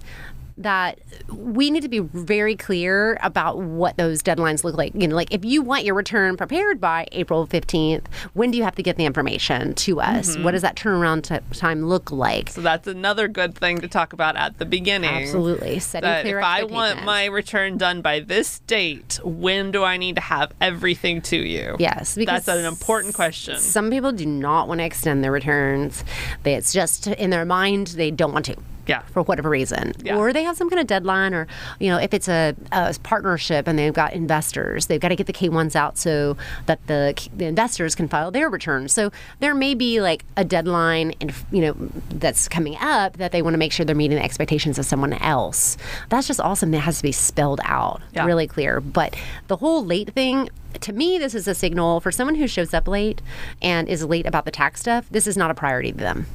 [0.64, 4.94] that we need to be very clear about what those deadlines look like.
[4.96, 8.64] You know, like if you want your return prepared by April 15th, when do you
[8.64, 10.32] have to get the information to us?
[10.32, 10.44] Mm-hmm.
[10.44, 12.50] What does that turnaround t- time look like?
[12.50, 15.24] So that's another good thing to talk about at the beginning.
[15.24, 15.80] Absolutely.
[15.80, 19.98] Setting that clear if I want my return done by this date, when do I
[19.98, 21.76] need to have everything to you?
[21.80, 23.58] Yes, because that's an important question.
[23.58, 26.04] Some people do not want to extend their returns.
[26.46, 28.56] It's just in their mind they don't want to.
[28.92, 29.02] Yeah.
[29.14, 30.18] For whatever reason, Yeah.
[30.18, 31.48] or they have some kind of deadline, or
[31.80, 35.28] you know, if it's a, a partnership and they've got investors, they've got to get
[35.28, 37.02] the K ones out so that the,
[37.36, 38.94] the investors can file their returns.
[38.94, 41.76] So there may be like a deadline, and you know,
[42.10, 45.14] that's coming up that they want to make sure they're meeting the expectations of someone
[45.14, 45.78] else.
[46.10, 46.72] That's just awesome.
[46.72, 48.26] That has to be spelled out Yeah.
[48.26, 48.80] really clear.
[48.82, 49.16] But
[49.48, 50.50] the whole late thing,
[50.82, 53.22] to me, this is a signal for someone who shows up late
[53.62, 55.06] and is late about the tax stuff.
[55.12, 56.26] This is not a priority to them.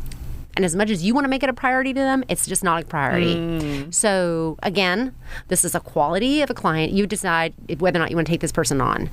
[0.56, 2.64] And as much as you want to make it a priority to them, it's just
[2.64, 3.36] not a priority.
[3.36, 3.94] Mm.
[3.94, 5.14] So, again,
[5.48, 6.92] this is a quality of a client.
[6.92, 9.10] You decide whether or not you want to take this person on.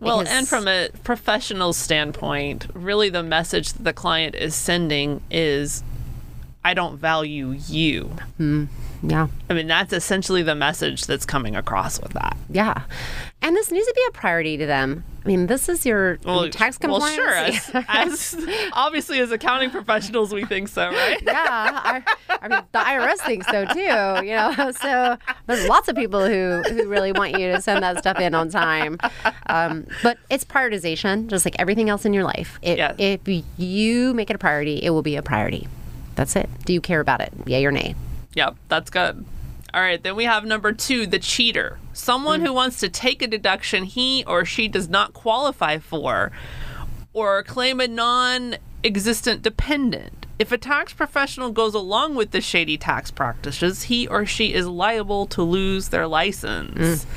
[0.00, 5.82] Well, and from a professional standpoint, really the message that the client is sending is
[6.64, 8.04] I don't value you.
[8.36, 8.66] Hmm.
[9.02, 12.36] Yeah, I mean, that's essentially the message that's coming across with that.
[12.50, 12.82] yeah.
[13.44, 15.02] And this needs to be a priority to them.
[15.24, 17.18] I mean, this is your your tax compliance.
[17.18, 17.84] Well, sure.
[17.88, 21.20] As, as obviously as accounting professionals, we think so, right?
[21.22, 23.80] yeah, I, I mean the IRS thinks so too.
[23.80, 25.16] You know, so
[25.48, 28.48] there's lots of people who who really want you to send that stuff in on
[28.48, 28.98] time.
[29.46, 32.58] Um, but it's prioritization, just like everything else in your life.
[32.62, 32.94] It, Yes.
[32.98, 33.20] If
[33.58, 35.68] you make it a priority, it will be a priority.
[36.14, 36.48] That's it.
[36.64, 37.32] Do you care about it?
[37.46, 37.94] Yay or nay?
[38.34, 39.24] Yep, that's good.
[39.74, 41.78] All right, then we have number two, the cheater.
[41.92, 42.46] Someone hmm.
[42.46, 46.30] who wants to take a deduction he or she does not qualify for
[47.12, 50.26] or claim a non existent dependent.
[50.38, 54.66] If a tax professional goes along with the shady tax practices, he or she is
[54.66, 57.04] liable to lose their license.
[57.04, 57.10] Hmm.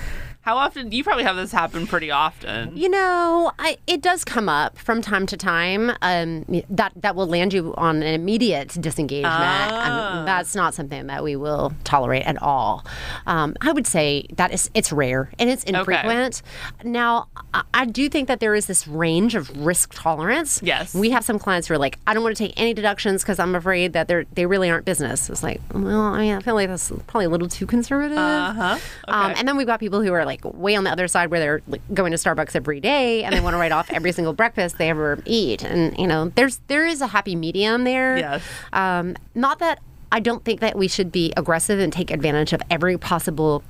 [0.45, 0.89] How often?
[0.89, 2.77] Do you probably have this happen pretty often.
[2.77, 5.91] You know, I, it does come up from time to time.
[6.03, 9.33] Um, that that will land you on an immediate disengagement.
[9.33, 10.19] Ah.
[10.19, 12.85] Um, that's not something that we will tolerate at all.
[13.25, 16.43] Um, I would say that is it's rare and it's infrequent.
[16.83, 20.61] Now, I, I do think that there is this range of risk tolerance.
[20.61, 20.93] Yes.
[20.93, 23.39] we have some clients who are like, I don't want to take any deductions because
[23.39, 25.27] I'm afraid that they're they really aren't business.
[25.27, 28.19] It's like, well, I mean, I feel like that's probably a little too conservative.
[28.19, 28.79] Uh huh.
[29.07, 31.39] Um, and then we've got people who are like way on the other side where
[31.39, 34.33] they're like, going to Starbucks every day and they want to write off every single
[34.41, 35.63] breakfast they ever eat.
[35.63, 38.17] And you know, there's there is a happy medium there.
[38.17, 38.43] Yes.
[38.73, 39.79] Um, not that
[40.11, 43.63] I don't think that we should be aggressive and take advantage of every possible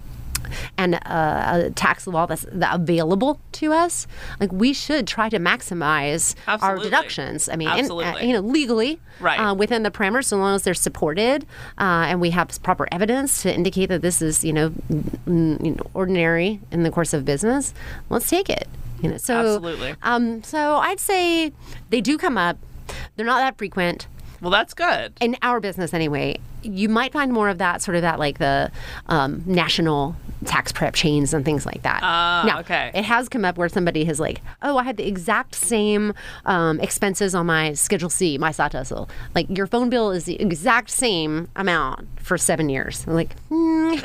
[0.78, 1.00] and uh,
[1.66, 4.08] a tax law that's available to us,
[4.40, 7.50] like we should try to maximize our deductions.
[7.50, 9.40] I mean, and, uh, you know, legally, Right.
[9.40, 11.44] uh, within the parameters, so long as they're supported
[11.78, 14.72] uh, and we have proper evidence to indicate that this is, you know,
[15.28, 17.74] n- you know, ordinary in the course of business.
[18.10, 18.68] Let's take it.
[19.02, 19.96] You know, so Absolutely.
[20.04, 21.52] Um, so I'd say
[21.90, 22.58] they do come up.
[23.16, 24.08] They're not that frequent
[24.42, 25.14] Well, that's good.
[25.22, 28.72] in our business anyway, you might find more of that sort of that like the
[29.08, 32.02] um, national tax prep chains and things like that.
[32.04, 32.91] Ah, now, okay.
[32.93, 36.13] It has come up where somebody has like, oh, I had the exact same
[36.45, 39.10] um, expenses on my Schedule C, my SATASL.
[39.34, 43.05] Like your phone bill is the exact same amount for seven years.
[43.07, 43.95] I'm like, hmm,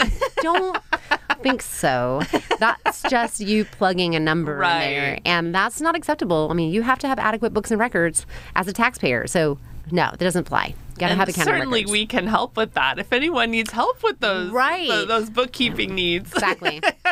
[0.42, 0.78] don't
[1.42, 2.22] think so.
[2.58, 6.48] That's just you plugging a number in there, and that's not acceptable.
[6.50, 9.26] I mean, you have to have adequate books and records as a taxpayer.
[9.26, 9.58] So
[9.92, 10.74] no, that doesn't apply.
[10.98, 11.92] Got to have accounting certainly records.
[11.92, 12.98] we can help with that.
[12.98, 14.86] If anyone needs help with those, Right.
[14.86, 16.82] tho- those bookkeeping needs, Exactly.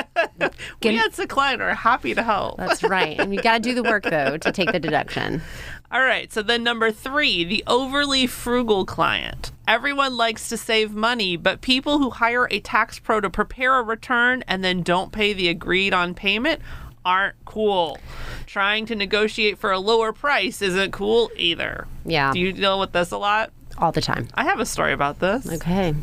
[0.82, 2.58] we at Sakline are happy to help.
[2.58, 3.18] That's right.
[3.18, 5.40] And you got to do the work though to take the deduction.
[5.90, 9.52] All right, so then number three, the overly frugal client.
[9.66, 13.82] Everyone likes to save money, but people who hire a tax pro to prepare a
[13.82, 16.60] return and then don't pay the agreed on payment
[17.08, 17.98] aren't cool.
[18.44, 21.86] Trying to negotiate for a lower price isn't cool either.
[22.04, 22.32] Yeah.
[22.32, 23.50] Do you deal with this a lot?
[23.78, 24.28] All the time.
[24.34, 25.50] I have a story about this.
[25.50, 25.94] Okay.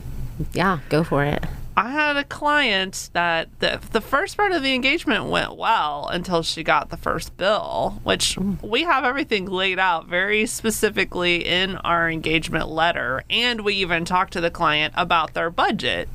[0.53, 1.45] Yeah, go for it.
[1.77, 6.41] I had a client that the, the first part of the engagement went well until
[6.41, 8.55] she got the first bill, which hmm.
[8.63, 13.23] we have everything laid out very specifically in our engagement letter.
[13.29, 16.09] And we even talk to the client about their budget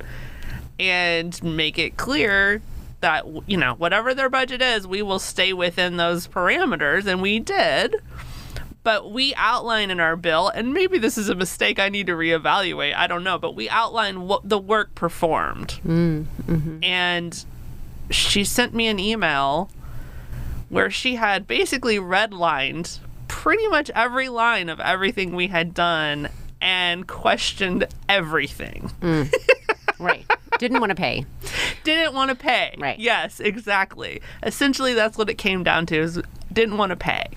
[0.79, 2.61] and make it clear
[3.01, 7.05] that, you know, whatever their budget is, we will stay within those parameters.
[7.05, 7.95] And we did
[8.83, 12.13] but we outline in our bill, and maybe this is a mistake I need to
[12.13, 12.95] reevaluate.
[12.95, 15.79] I don't know, but we outline what the work performed.
[15.85, 16.83] Mm, mm-hmm.
[16.83, 17.45] And
[18.09, 19.69] she sent me an email
[20.69, 26.29] where she had basically redlined pretty much every line of everything we had done
[26.59, 28.91] and questioned everything.
[29.01, 29.33] Mm.
[30.01, 30.25] Right.
[30.57, 31.25] Didn't want to pay.
[31.83, 32.75] Didn't want to pay.
[32.77, 32.99] Right.
[32.99, 34.21] Yes, exactly.
[34.43, 36.21] Essentially, that's what it came down to is
[36.51, 37.29] didn't want to pay.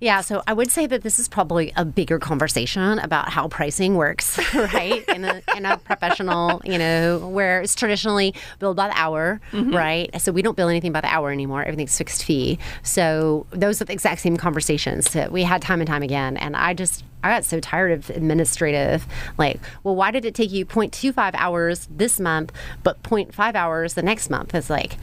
[0.00, 3.96] Yeah, so I would say that this is probably a bigger conversation about how pricing
[3.96, 5.06] works, right?
[5.08, 9.74] in a in a professional, you know, where it's traditionally billed by the hour, mm-hmm.
[9.76, 10.20] right?
[10.20, 11.62] So we don't bill anything by the hour anymore.
[11.62, 12.58] Everything's fixed fee.
[12.82, 16.38] So those are the exact same conversations that we had time and time again.
[16.38, 19.06] And I just I got so tired of administrative,
[19.38, 22.52] like, well, why did it take you 0.25 hours this month,
[22.82, 24.54] but 0.5 hours the next month?
[24.54, 24.96] It's like,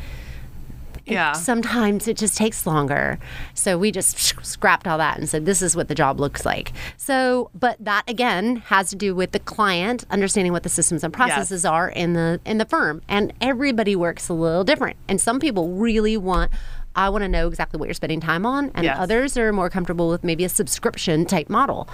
[1.05, 1.31] Yeah.
[1.33, 3.17] sometimes it just takes longer.
[3.53, 6.73] So we just scrapped all that and said, this is what the job looks like.
[6.97, 11.13] So, but that again has to do with the client understanding what the systems and
[11.13, 13.01] processes are in the in the firm.
[13.07, 14.97] And everybody works a little different.
[15.07, 16.51] And some people really want
[16.97, 18.97] I want to know exactly what you're spending time on, and Yes.
[18.99, 21.87] others are more comfortable with maybe a subscription type model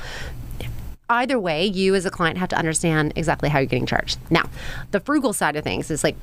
[1.10, 4.18] either way, you as a client have to understand exactly how you're getting charged.
[4.30, 4.50] Now,
[4.92, 6.16] the frugal side of things is like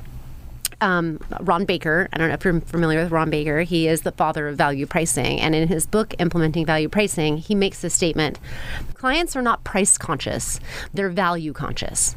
[0.80, 2.08] um, Ron Baker.
[2.12, 3.60] I don't know if you're familiar with Ron Baker.
[3.60, 5.40] He is the father of value pricing.
[5.40, 8.38] And in his book, Implementing Value Pricing, he makes this statement
[8.94, 10.60] clients are not price conscious,
[10.92, 12.16] they're value conscious.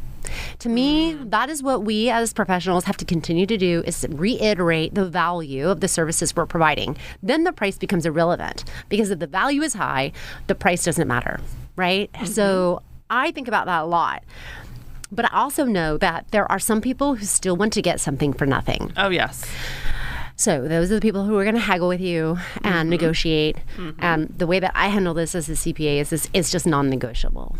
[0.60, 1.32] To me, mm.
[1.32, 5.70] that is what we as professionals have to continue to do is reiterate the value
[5.70, 6.98] of the services we're providing.
[7.22, 10.12] Then the price becomes irrelevant because if the value is high,
[10.48, 11.40] the price doesn't matter,
[11.76, 12.10] right?
[12.26, 12.86] So mm-hmm.
[13.10, 14.24] I think about that a lot.
[15.12, 18.34] But I also know that there are some people who still want to get something
[18.34, 18.92] for nothing.
[18.98, 19.46] oh, yes.
[20.36, 22.90] So those are the people who are going to haggle with you and mm-hmm.
[22.90, 23.58] negotiate.
[24.00, 27.56] And the way that I handle this as a CPA is this, it's just non-negotiable.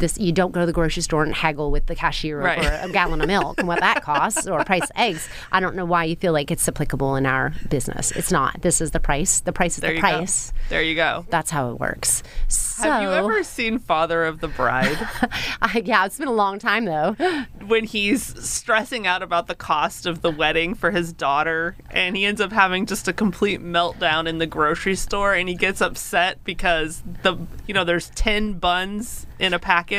[0.00, 2.58] This you don't go to the grocery store and haggle with the cashier Right.
[2.58, 5.28] over a gallon of milk and what that costs or price eggs.
[5.52, 8.10] I don't know why you feel like it's applicable in our business.
[8.12, 8.62] It's not.
[8.62, 9.40] This is the price.
[9.40, 10.50] The price is There the price.
[10.50, 10.56] go.
[10.70, 11.26] There you go.
[11.30, 12.22] That's how it works.
[12.48, 14.96] So, Have you ever seen Father of the Bride?
[15.62, 17.14] I, yeah, it's been a long time though.
[17.66, 22.24] when he's stressing out about the cost of the wedding for his daughter and he
[22.24, 26.42] ends up having just a complete meltdown in the grocery store and he gets upset
[26.44, 27.36] because the
[27.66, 29.89] you know there's 10 buns in a package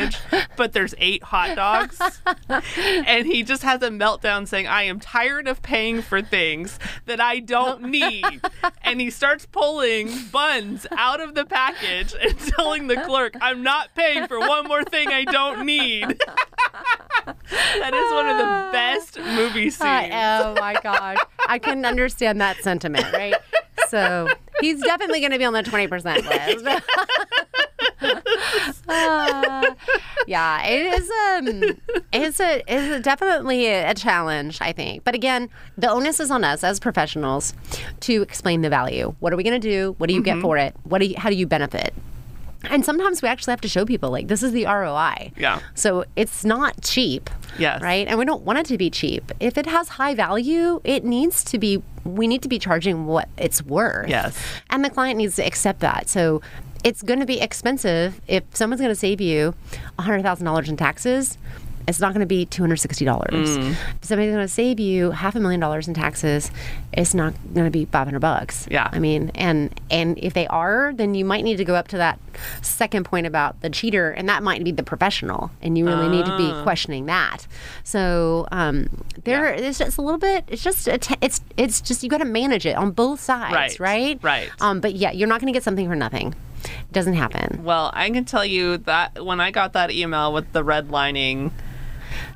[0.56, 2.22] but there's 8 hot dogs
[2.78, 7.20] and he just has a meltdown saying I am tired of paying for things that
[7.20, 8.42] I don't need
[8.84, 13.94] and he starts pulling buns out of the package and telling the clerk I'm not
[13.96, 16.20] paying for one more thing I don't need
[17.26, 20.12] that is one of the best movie scenes.
[20.14, 21.18] Oh my gosh.
[21.48, 23.36] I couldn't understand that sentiment, right?
[23.88, 24.30] So
[24.60, 26.86] he's definitely going to be on the 20% list.
[28.88, 29.74] Uh,
[30.28, 31.78] yeah, it is um
[32.12, 35.04] it's a it's a definitely a, challenge, I think.
[35.04, 37.54] But again, the onus is on us as professionals
[38.02, 39.16] to explain the value.
[39.20, 39.96] What are we going to do?
[39.98, 40.36] What do you Mm-hmm.
[40.40, 40.76] get for it?
[40.84, 41.94] What do you, how do you benefit?
[42.70, 45.32] And sometimes we actually have to show people like this is the ROI.
[45.38, 45.62] Yeah.
[45.74, 47.30] So it's not cheap.
[47.58, 47.82] Yes.
[47.82, 48.08] Right?
[48.08, 49.32] And we don't want it to be cheap.
[49.40, 53.30] If it has high value, it needs to be we need to be charging what
[53.38, 54.10] it's worth.
[54.10, 54.38] Yes.
[54.70, 56.10] And the client needs to accept that.
[56.10, 56.42] So
[56.84, 59.54] it's going to be expensive if someone's going to save you
[60.00, 61.38] $100,000 in taxes.
[61.88, 63.08] It's not going to be $260.
[63.08, 63.72] Mm.
[63.72, 66.52] If somebody's going to save you half a million dollars in taxes,
[66.94, 68.68] it's not going to be 500 bucks.
[68.70, 68.88] Yeah.
[68.92, 71.98] I mean, and and if they are, then you might need to go up to
[71.98, 72.20] that
[72.62, 76.26] second point about the cheater, and that might be the professional, and you really need
[76.26, 76.62] to be Ah.
[76.62, 77.48] questioning that.
[77.84, 78.88] So um,
[79.24, 80.46] there, it's just a little bit.
[80.50, 83.80] It's just a t- it's it's just you got to manage it on both sides,
[83.80, 84.20] Right, right?
[84.22, 84.50] right.
[84.62, 86.36] Um, but yeah, you're not going to get something for nothing.
[86.92, 87.64] Doesn't happen.
[87.64, 91.52] Well, I can tell you that when I got that email with the redlining,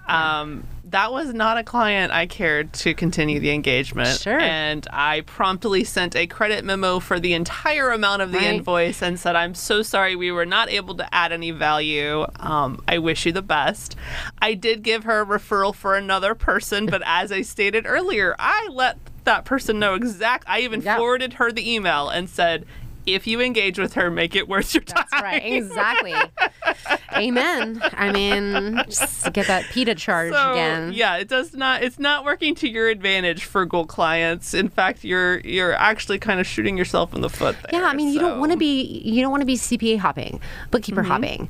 [0.07, 4.19] um, that was not a client I cared to continue the engagement.
[4.19, 4.39] Sure.
[4.39, 8.47] And I promptly sent a credit memo for the entire amount of the Right.
[8.53, 12.25] invoice and said, I'm so sorry we were not able to add any value.
[12.39, 13.95] Um, I wish you the best.
[14.41, 18.67] I did give her a referral for another person, but as I stated earlier, I
[18.71, 20.45] let that person know exact.
[20.47, 20.97] I even Yeah.
[20.97, 22.65] forwarded her the email and said,
[23.05, 25.05] if you engage with her, make it worth your time.
[25.11, 25.41] That's right.
[25.45, 26.13] Exactly.
[27.13, 27.81] Amen.
[27.93, 30.91] I mean, just get that PITA charge So again.
[30.93, 31.83] yeah, it does not.
[31.83, 34.53] It's not working to your advantage for Gold clients.
[34.53, 37.81] In fact, you're you're actually kind of shooting yourself in the foot there.
[37.81, 38.39] Yeah, I mean, you don't Mm-hmm.
[38.41, 40.41] want to be you don't want to be CPA hopping,
[40.71, 41.47] bookkeeper hopping.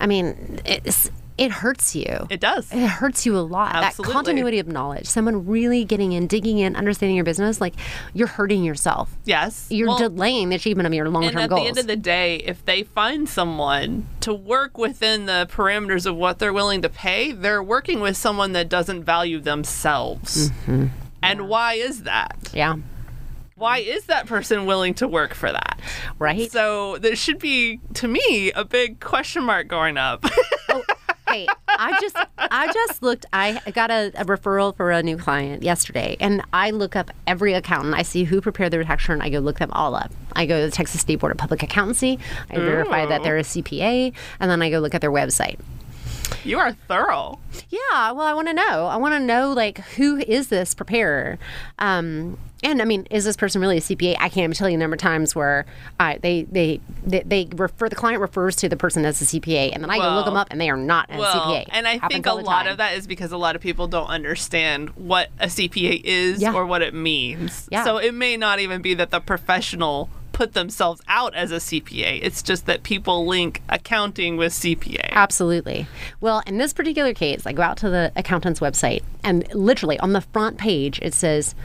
[0.00, 2.26] I mean, it's it hurts you.
[2.28, 2.70] It does.
[2.72, 3.74] It hurts you a lot.
[3.76, 4.12] Absolutely.
[4.12, 7.74] That continuity of knowledge, someone really getting in, digging in, understanding your business, like
[8.12, 9.16] you're hurting yourself.
[9.24, 9.68] Yes.
[9.70, 11.96] You're Well, delaying the achievement of your long and term at the end of the
[11.96, 16.88] day, if they find someone to work within the parameters of what they're willing to
[16.88, 20.50] pay, they're working with someone that doesn't value themselves.
[20.50, 20.86] Mm-hmm.
[21.22, 22.50] And why is that?
[22.52, 22.76] yeah.
[23.54, 25.80] Why is that person willing to work for that?
[26.20, 26.48] Right.
[26.48, 30.24] So there should be, to me, a big question mark going up.
[31.28, 33.26] Hey, I just I just looked.
[33.32, 37.54] I got a, a referral for a new client yesterday, and I look up every
[37.54, 37.94] accountant.
[37.94, 39.20] I see who prepared their tax return.
[39.20, 40.12] I go look them all up.
[40.34, 42.18] I go to the Texas State Board of Public Accountancy.
[42.50, 45.58] I verify that they're a CPA, and then I go look at their website.
[46.44, 47.38] You are thorough.
[47.70, 48.86] Yeah, well, I want to know.
[48.86, 51.38] I want to know like who is this preparer?
[51.78, 54.16] Um, and I mean, is this person really a CPA?
[54.18, 55.64] I can't even tell you the number of times where
[56.00, 59.70] I, they, they they they refer the client refers to the person as a CPA,
[59.72, 61.66] and then I go look them up, and they are not a Well, CPA.
[61.70, 62.72] and I think a lot time.
[62.72, 66.52] of that is because a lot of people don't understand what a CPA is Yeah.
[66.52, 67.68] or what it means.
[67.70, 67.84] Yeah.
[67.84, 72.20] So it may not even be that the professional put themselves out as a CPA.
[72.22, 75.10] It's just that people link accounting with CPA.
[75.10, 75.88] Absolutely.
[76.20, 80.12] Well, in this particular case, I go out to the accountant's website, and literally on
[80.12, 81.56] the front page, it says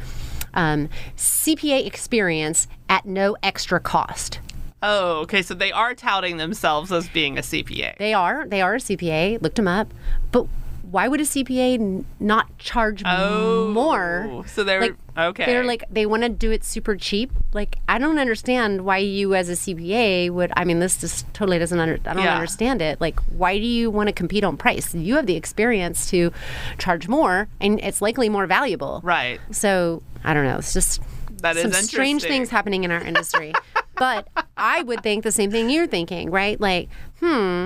[0.56, 4.40] um, CPA experience at no extra cost.
[4.82, 5.44] Oh, okay.
[5.44, 8.00] So they are touting themselves as being a CPA.
[8.00, 8.48] They are.
[8.48, 9.40] They are a CPA.
[9.40, 9.94] Looked them up.
[10.32, 10.48] But
[10.94, 14.44] why would a CPA n- not charge Oh, more?
[14.48, 15.46] so they're- like, okay.
[15.46, 17.32] They're like they want to do it super cheap.
[17.52, 20.52] Like I don't understand why you as a CPA would.
[20.56, 21.80] I mean, this just totally doesn't.
[21.80, 22.36] Under, I don't Yeah.
[22.36, 23.02] understand it.
[23.02, 24.94] Like why do you want to compete on price?
[24.94, 26.32] You have the experience to
[26.78, 29.02] charge more, and it's likely more valuable.
[29.04, 29.39] Right.
[29.52, 30.58] So I don't know.
[30.60, 31.02] It's just
[31.41, 33.52] That is some strange things happening in our industry.
[33.96, 34.28] but
[34.58, 36.62] I would think the same thing you're thinking, right?
[36.62, 36.88] Like,
[37.20, 37.66] hmm,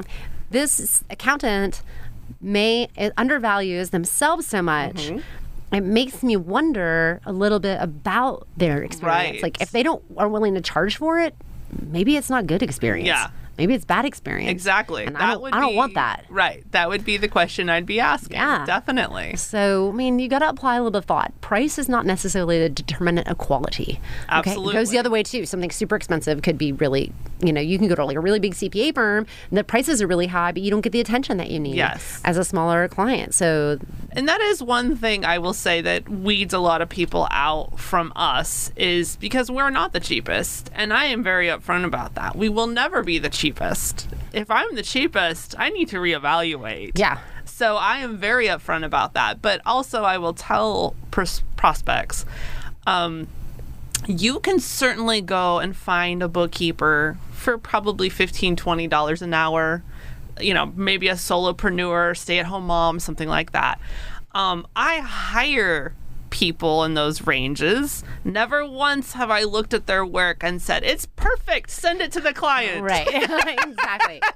[0.49, 1.81] this accountant
[2.41, 4.95] may it undervalues themselves so much.
[5.07, 5.75] Mm-hmm.
[5.75, 9.33] It makes me wonder a little bit about their experience.
[9.33, 9.43] Right.
[9.43, 11.35] Like, if they don't are willing to charge for it,
[11.87, 13.07] maybe it's not good experience.
[13.07, 13.31] Yeah.
[13.57, 14.51] Maybe it's bad experience.
[14.51, 15.05] Exactly.
[15.05, 16.25] And that I don't, would I don't be- want that.
[16.29, 16.69] Right.
[16.71, 18.37] That would be the question I'd be asking.
[18.37, 18.65] Yeah.
[18.65, 19.35] Definitely.
[19.37, 21.33] So, I mean, you got to apply a little bit of thought.
[21.41, 23.99] Price is not necessarily the determinant of quality.
[24.33, 24.51] Okay?
[24.51, 25.45] It goes the other way too.
[25.45, 28.39] Something super expensive could be really, you know, you can go to like a really
[28.39, 31.37] big CPA firm and the prices are really high, but you don't get the attention
[31.37, 32.21] that you need Yes.
[32.23, 33.33] as a smaller client.
[33.33, 33.79] So,
[34.11, 37.79] And that is one thing I will say that weeds a lot of people out
[37.79, 40.69] from us is because we're not the cheapest.
[40.73, 42.35] And I am very upfront about that.
[42.35, 43.46] We will never be the cheapest.
[44.33, 46.91] If I'm the cheapest, I need to reevaluate.
[46.95, 47.19] yeah.
[47.45, 49.41] So I am very upfront about that.
[49.41, 52.23] But also, I will tell pros- prospects
[52.85, 53.27] um,
[54.05, 59.83] you can certainly go and find a bookkeeper for probably $15, $20 an hour.
[60.39, 63.79] You know, maybe a solopreneur, stay at home mom, something like that.
[64.33, 65.95] Um, I hire
[66.29, 68.03] people in those ranges.
[68.23, 72.21] Never once have I looked at their work and said, it's perfect, send it to
[72.21, 72.83] the client.
[72.83, 73.07] Right.
[73.67, 74.21] exactly.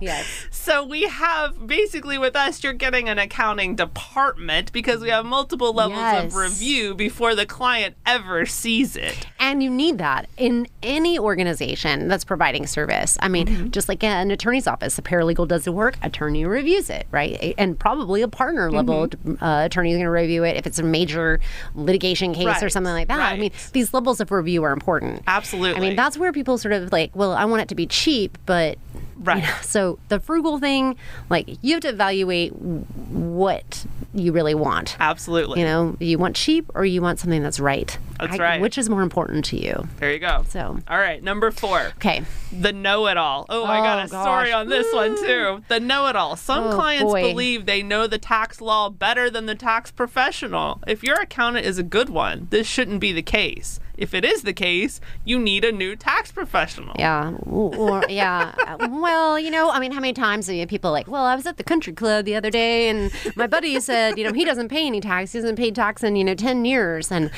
[0.00, 0.26] Yes.
[0.50, 5.72] So we have basically with us, you're getting an accounting department because we have multiple
[5.72, 6.24] levels Yes.
[6.24, 9.26] of review before the client ever sees it.
[9.38, 13.18] And you need that in any organization that's providing service.
[13.20, 13.70] I mean, Mm-hmm.
[13.70, 17.54] just like an attorney's office, a paralegal does the work, attorney reviews it, right?
[17.58, 19.42] And probably a partner level Mm-hmm.
[19.44, 21.40] uh, attorney is going to review it if it's a major
[21.74, 23.20] litigation case or something like that.
[23.20, 25.22] I mean, these levels of review are important.
[25.26, 25.76] Absolutely.
[25.76, 28.38] I mean, that's where people sort of like, well, I want it to be cheap,
[28.46, 28.78] but
[29.16, 29.44] Right.
[29.62, 30.96] so the frugal thing,
[31.30, 33.84] like you have to evaluate what
[34.14, 34.96] you really want.
[35.00, 35.60] Absolutely.
[35.60, 37.96] You know, you want cheap or you want something that's right.
[38.18, 38.60] That's I- right.
[38.60, 39.88] Which is more important to you?
[39.98, 40.44] there you go.
[40.48, 41.80] So- all right, number four.
[41.96, 42.22] Okay.
[42.52, 43.46] The know it all.
[43.48, 45.62] Oh, I got Oh, a story on this one too.
[45.68, 46.36] The know it all.
[46.36, 47.22] Some Oh, clients boy.
[47.22, 50.80] believe they know the tax law better than the tax professional.
[50.86, 53.80] If your accountant is a good one, this shouldn't be the case.
[53.96, 56.94] If it is the case, you need a new tax professional.
[56.98, 57.32] Yeah.
[57.46, 58.54] Or, yeah.
[59.02, 61.46] Well, you know, I mean, how many times have you people like, well, I was
[61.46, 64.68] at the country club the other day and my buddy said, you know, he doesn't
[64.68, 65.32] pay any tax.
[65.32, 67.10] He hasn't paid tax in, you know, 10 years.
[67.10, 67.30] And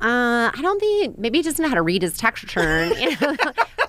[0.00, 2.92] uh, I don't think, maybe he doesn't know how to read his tax return.
[2.98, 3.36] You know,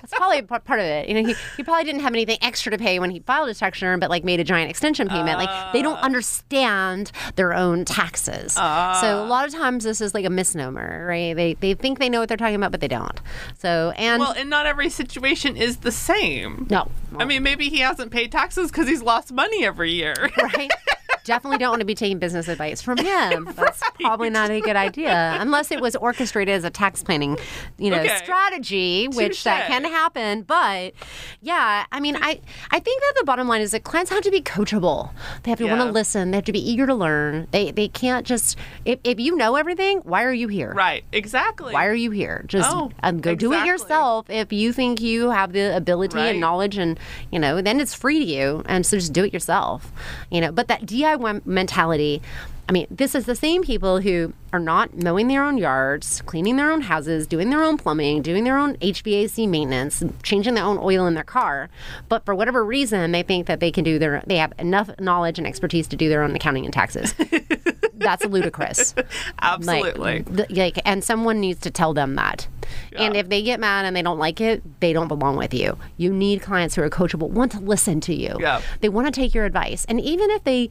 [0.08, 1.08] that's probably part of it.
[1.08, 3.58] You know, he, he probably didn't have anything extra to pay when he filed his
[3.58, 5.36] tax return, but like made a giant extension payment.
[5.38, 8.52] like they don't understand their own taxes.
[8.54, 11.34] So a lot of times this is like a misnomer, right?
[11.34, 13.20] They, they think they know what they're talking about, but they don't.
[13.58, 16.66] So, and Well, and not every situation is the same.
[16.70, 16.88] no.
[17.18, 20.14] I mean, maybe he hasn't paid taxes because he's lost money every year.
[20.36, 20.70] right?
[21.26, 23.48] Definitely don't want to be taking business advice from him.
[23.56, 27.36] That's probably not a good idea, unless it was orchestrated as a tax planning,
[27.78, 28.16] you know, Okay.
[28.18, 30.42] strategy, which that can happen.
[30.42, 30.94] But
[31.42, 34.30] yeah, I mean, I I think that the bottom line is that clients have to
[34.30, 35.10] be coachable.
[35.42, 36.30] They have to want to listen.
[36.30, 37.48] They have to be eager to learn.
[37.50, 40.72] They they can't just if, if you know everything, why are you here?
[40.74, 41.72] right, exactly.
[41.74, 42.44] Why are you here?
[42.46, 44.30] Just Oh, um, go do it yourself.
[44.30, 46.28] If you think you have the ability Right.
[46.30, 46.98] and knowledge, and
[47.32, 49.92] you know, then it's free to you, and so just do it yourself.
[50.30, 52.22] You know, but that DIY mentality.
[52.68, 56.56] I mean, this is the same people who are not mowing their own yards, cleaning
[56.56, 60.78] their own houses, doing their own plumbing, doing their own HVAC maintenance, changing their own
[60.78, 61.68] oil in their car.
[62.08, 65.38] But for whatever reason, they think that they can do their, they have enough knowledge
[65.38, 67.14] and expertise to do their own accounting and taxes.
[67.96, 68.94] That's ludicrous.
[69.40, 70.24] Absolutely.
[70.28, 72.48] Like, like, and someone needs to tell them that.
[72.96, 75.78] And if they get mad and they don't like it, they don't belong with you.
[75.96, 78.36] You need clients who are coachable, want to listen to you.
[78.40, 78.60] Yeah.
[78.80, 79.84] They want to take your advice.
[79.88, 80.70] And even if they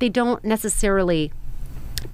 [0.00, 1.32] they don't necessarily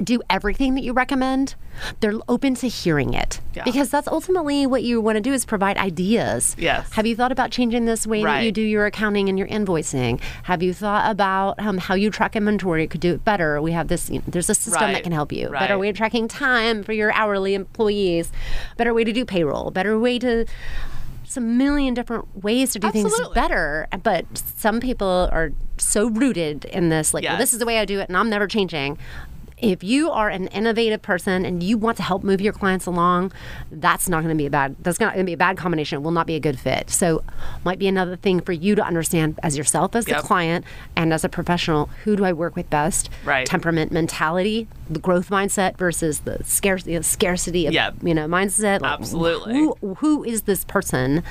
[0.03, 1.55] do everything that you recommend,
[2.01, 3.41] they're open to hearing it.
[3.55, 3.65] Yeah.
[3.65, 6.55] Because that's ultimately what you want to do is provide ideas.
[6.59, 6.93] Yes.
[6.93, 10.21] Have you thought about changing this way that you do your accounting and your invoicing?
[10.45, 13.61] Have you thought about um, how you track inventory could do it better?
[13.61, 15.49] We have this, you know, there's a system that can help you.
[15.49, 18.31] Better way of tracking time for your hourly employees.
[18.77, 19.71] Better way to do payroll.
[19.71, 20.47] Better way to
[21.37, 23.89] a million different ways to do things better.
[24.03, 27.85] But some people are so rooted in this, like, well, this is the way I
[27.85, 28.99] do it, and I'm never changing.
[29.57, 33.33] If you are an innovative person and you want to help move your clients along,
[33.71, 34.77] that's not going to be a bad.
[34.81, 35.97] That's not going to be a bad combination.
[35.99, 36.91] It will not be a good fit.
[36.91, 37.23] So,
[37.65, 40.17] might be another thing for you to understand as yourself as Yep.
[40.21, 40.65] the client
[40.97, 41.87] and as a professional.
[42.05, 43.09] Who do I work with best?
[43.25, 43.47] Right.
[43.47, 47.95] Temperament, mentality, the growth mindset versus the scarcity, scarcity of Yep.
[48.03, 48.81] you know mindset.
[48.81, 49.55] Like, Absolutely.
[49.55, 51.23] Who who is this person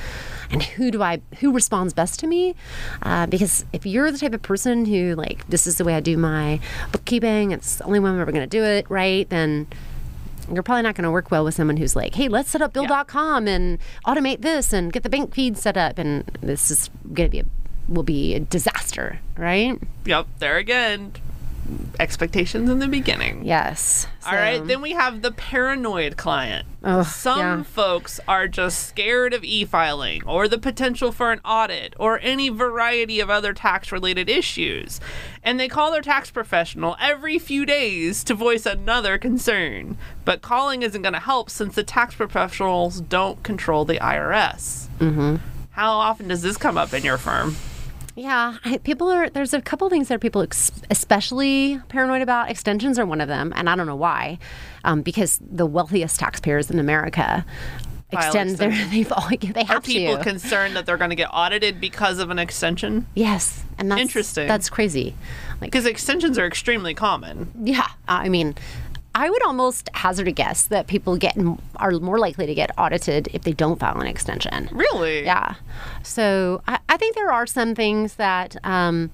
[0.50, 2.54] and who do i who responds best to me
[3.02, 6.00] uh, because if you're the type of person who like this is the way i
[6.00, 6.60] do my
[6.92, 9.30] bookkeeping it's the only way i'm ever going to do it right?
[9.30, 9.68] Then
[10.52, 12.74] you're probably not going to work well with someone who's like hey let's set up
[12.74, 15.98] bill.com and automate this and get the bank feed set up.
[16.00, 17.46] And this is going to be a
[17.88, 19.80] will be a disaster right?
[20.06, 21.12] Yep, there again.
[22.00, 23.46] Expectations in the beginning.
[23.46, 26.68] yes All right, then we have the paranoid client.
[26.84, 27.64] Ugh, Some yeah.
[27.64, 32.50] folks are just scared of e filing or the potential for an audit or any
[32.50, 35.00] variety of other tax related issues.
[35.44, 39.98] And they call their tax professional every few days to voice another concern.
[40.26, 44.88] But calling isn't going to help since the tax professionals don't control the IRS.
[45.00, 45.36] Mm-hmm.
[45.72, 47.56] How often does this come up in your firm?
[48.16, 49.30] Yeah, I, people are.
[49.30, 52.50] There's a couple things that people ex- especially paranoid about.
[52.52, 54.38] Extensions are one of them, and I don't know why,
[54.84, 57.44] um, because the wealthiest taxpayers in America
[58.12, 58.70] extend their.
[58.92, 60.24] They've all, they Are people to.
[60.24, 63.08] concerned that they're going to get audited because of an extension?
[63.16, 64.48] yes, and that's Interesting.
[64.48, 65.16] That's crazy.
[65.60, 67.52] Like, Because extensions are extremely common.
[67.64, 68.54] yeah, I mean.
[69.16, 71.38] I would almost hazard a guess that people get
[71.76, 74.70] are more likely to get audited if they don't file an extension.
[74.72, 75.24] Really?
[75.24, 75.56] Yeah.
[76.02, 79.12] So I, I think there are some things that um,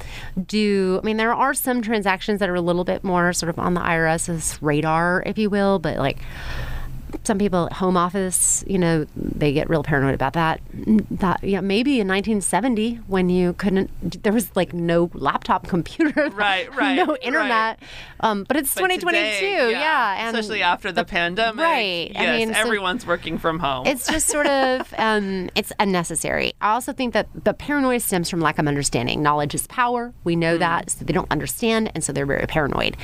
[0.48, 3.60] do, I mean, there are some transactions that are a little bit more sort of
[3.60, 6.20] on the IRS's radar, if you will, but like
[7.24, 10.62] some people at home office, you know, they get real paranoid about that.
[11.12, 16.74] That yeah, maybe in 1970 when you couldn't, there was like no laptop computer, Right,
[16.76, 17.20] right, no right.
[17.22, 17.80] internet.
[18.20, 21.64] Um, but it's But 2022, today, yeah, and especially after the, pandemic.
[21.64, 23.86] right, I Yes, mean, so- everyone's working from home.
[23.88, 26.54] it's just sort of um, it's unnecessary.
[26.62, 29.22] I also think that the paranoia stems from lack of understanding.
[29.24, 30.14] Knowledge is power.
[30.24, 32.98] We know that, so they don't understand, and so they're very paranoid.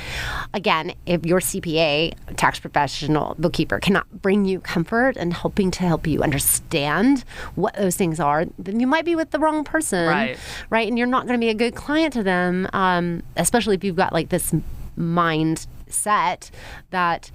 [0.54, 6.06] Again, if your CPA, tax professional, bookkeeper cannot bring you comfort and helping to help
[6.06, 7.24] you understand
[7.54, 10.38] what those things are, then you might be with the wrong person, Right.
[10.70, 13.84] Right, and you're not going to be a good client to them, um, especially if
[13.84, 14.54] you've got like this
[14.98, 16.50] mindset
[16.90, 17.30] that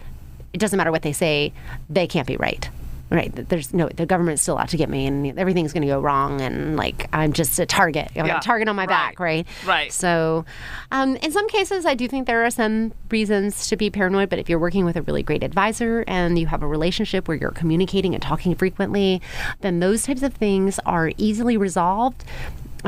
[0.53, 1.53] it doesn't matter what they say,
[1.89, 2.69] they can't be right.
[3.11, 3.29] Right.
[3.49, 6.39] There's no, the government's still out to get me and everything's going to go wrong.
[6.39, 8.09] And like, I'm just a target.
[8.15, 9.19] I'm Yeah, a target on my right, back.
[9.19, 9.45] Right.
[9.65, 9.91] right.
[9.91, 10.45] So,
[10.91, 14.29] um, in some cases, I do think there are some reasons to be paranoid.
[14.29, 17.35] But if you're working with a really great advisor and you have a relationship where
[17.35, 19.21] you're communicating and talking frequently,
[19.59, 22.23] then those types of things are easily resolved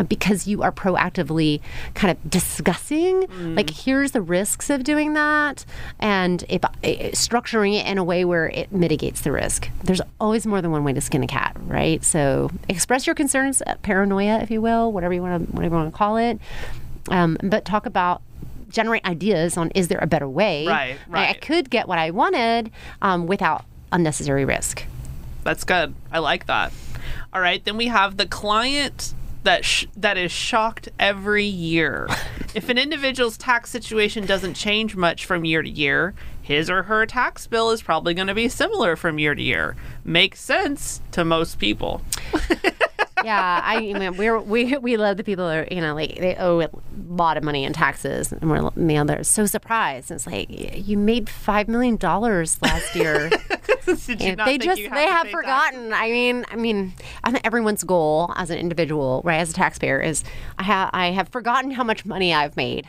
[0.08, 1.62] because you are proactively
[1.94, 5.66] kind of discussing like here's the risks of doing that
[6.00, 6.70] and if uh,
[7.14, 9.70] structuring it in a way where it mitigates the risk.
[9.84, 12.04] There's always more than one way to skin a cat right?
[12.04, 15.82] So express your concerns uh, paranoia if you will whatever you want to whatever you
[15.82, 16.40] want to call it.
[17.10, 18.22] Um, but talk about
[18.70, 20.66] generate ideas on is there a better way?
[21.08, 22.72] Right, I- I could get what i wanted
[23.02, 24.86] um, without unnecessary risk.
[25.44, 25.94] That's good.
[26.12, 26.72] I like that.
[27.34, 29.14] All right, then we have the client
[29.44, 32.08] that sh- that is shocked every year.
[32.56, 37.06] if an individual's tax situation doesn't change much from year to year, his or her
[37.06, 39.76] tax bill is probably going to be similar from year to year.
[40.04, 42.02] Makes sense to most people.
[43.24, 46.36] yeah, I mean, we're, we we love the people that are, you know, like they
[46.36, 46.70] owe a
[47.08, 50.12] lot of money in taxes, and we're, you know, they're so surprised.
[50.12, 53.30] It's like you made five million dollars last year.
[53.86, 55.94] Did you not they just you they have forgotten.
[55.94, 56.94] I mean, I mean,
[57.24, 60.24] I think everyone's goal as an individual, right, as a taxpayer, is
[60.58, 62.86] I have I have forgotten how much money I've made.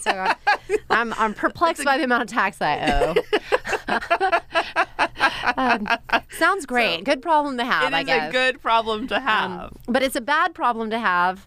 [0.00, 0.36] So I'm,
[0.90, 3.14] I'm I'm perplexed by the amount of tax I
[3.88, 4.84] owe.
[5.56, 5.88] um,
[6.38, 7.04] sounds great.
[7.04, 7.92] Good problem to have.
[7.92, 8.30] It I guess.
[8.30, 9.72] a good problem to have.
[9.86, 11.46] But it's a bad problem to have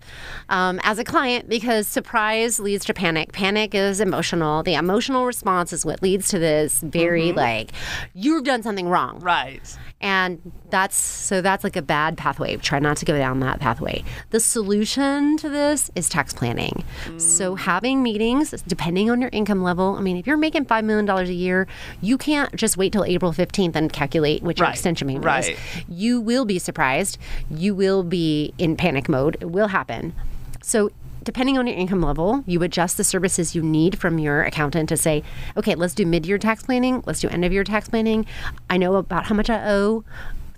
[0.50, 3.32] um, as a client because surprise leads to panic.
[3.32, 4.64] Panic is emotional.
[4.64, 7.72] The emotional response is what leads to this very like,
[8.14, 9.20] you've done something wrong.
[9.20, 9.78] right.
[10.02, 12.56] And that's so that's like a bad pathway.
[12.58, 14.04] Try not to go down that pathway.
[14.30, 16.84] The solution to this is tax planning.
[17.18, 17.60] So mm.
[17.60, 19.96] having meetings, depending on your income level.
[19.96, 21.68] I mean, if you're making five million dollars a year,
[22.02, 25.50] you can't just wait till April 15th and calculate which Right, extension payment right.
[25.50, 25.60] is.
[25.90, 27.18] You will be surprised.
[27.50, 29.38] You will be in panic mode.
[29.42, 30.14] It will happen.
[30.62, 30.92] So
[31.24, 34.98] depending on your income level, you adjust the services you need from your accountant to
[34.98, 35.24] say,
[35.58, 38.26] okay, let's do mid-year tax planning, let's do end of year tax planning.
[38.70, 40.04] I know about how much I owe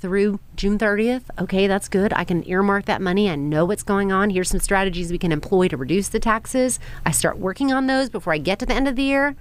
[0.02, 1.24] through June 30th.
[1.40, 2.12] Okay, that's good.
[2.14, 3.30] I can earmark that money.
[3.30, 4.32] I know what's going on.
[4.32, 6.80] Here's some strategies we can employ to reduce the taxes.
[7.06, 9.36] I start working on those before I get to the end of the year.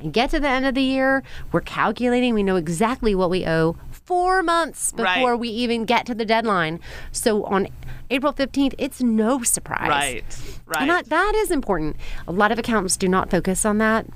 [0.00, 3.46] I get to the end of the year, we're calculating, we know exactly what we
[3.46, 5.14] owe four months Right.
[5.16, 6.80] before we even get to the deadline.
[7.12, 7.68] So on
[8.10, 9.88] April 15th, it's no surprise.
[9.88, 10.24] Right.
[10.66, 10.80] Right.
[10.82, 11.96] And that, that is important.
[12.28, 14.06] A lot of accountants do not focus on that,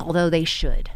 [0.00, 0.90] although they should.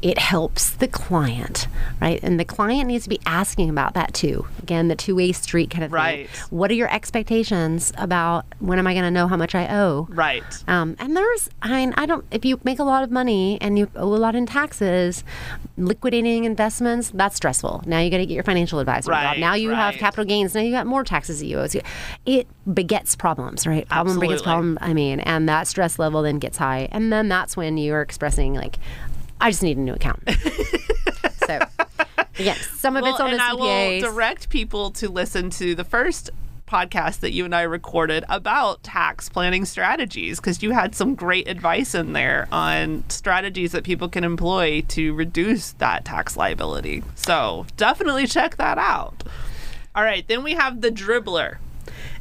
[0.00, 1.66] It helps the client,
[2.00, 2.20] right?
[2.22, 4.46] And the client needs to be asking about that too.
[4.62, 6.28] Again, the two way street kind of Right.
[6.30, 6.46] thing.
[6.50, 10.06] What are your expectations about when am I going to know how much I owe?
[10.10, 10.44] right.
[10.68, 13.78] Um, and there's, I mean, I don't, if you make a lot of money and
[13.78, 15.24] you owe a lot in taxes,
[15.76, 17.82] liquidating investments, that's stressful.
[17.86, 19.26] Now you got to get your financial advisor involved.
[19.32, 20.54] Right, Now you have capital gains.
[20.54, 21.66] Now you got more taxes that you owe.
[22.26, 23.88] It begets problems, right?
[23.88, 24.78] Problem begets problem.
[24.80, 26.88] I mean, and that stress level then gets high.
[26.92, 28.76] And then that's when you're expressing, like,
[29.40, 30.22] I just need a new account.
[31.46, 31.58] so,
[32.38, 35.74] yes, some of it's Well, on and the I will direct people to listen to
[35.74, 36.30] the first
[36.66, 41.48] podcast that you and I recorded about tax planning strategies because you had some great
[41.48, 47.02] advice in there on strategies that people can employ to reduce that tax liability.
[47.14, 49.22] So definitely check that out.
[49.94, 51.56] All right, then we have the dribbler.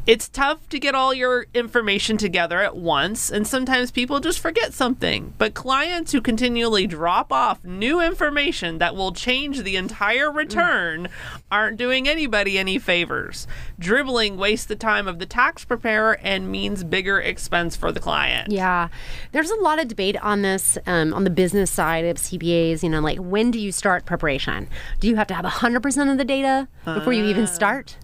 [0.08, 4.74] It's tough to get all your information together at once, and sometimes people just forget
[4.74, 5.34] something.
[5.38, 11.10] But clients who continually drop off new information that will change the entire return
[11.51, 13.47] aren't doing anybody any favors.
[13.80, 18.49] Dribbling wastes the time of the tax preparer and means bigger expense for the client.
[18.49, 18.88] Yeah,
[19.34, 22.82] there's a lot of debate on this um, on the business side of CPAs.
[22.82, 24.70] You know, like when do you start preparation?
[25.01, 27.97] Do you have to have 100% of the data before you even start?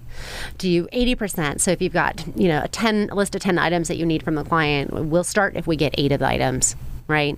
[0.58, 1.62] Do you 80%?
[1.62, 4.06] So if you've got you know a 10 a list of 10 items that you
[4.06, 6.76] need from the client, we'll start if we get eight of the items,
[7.08, 7.38] right?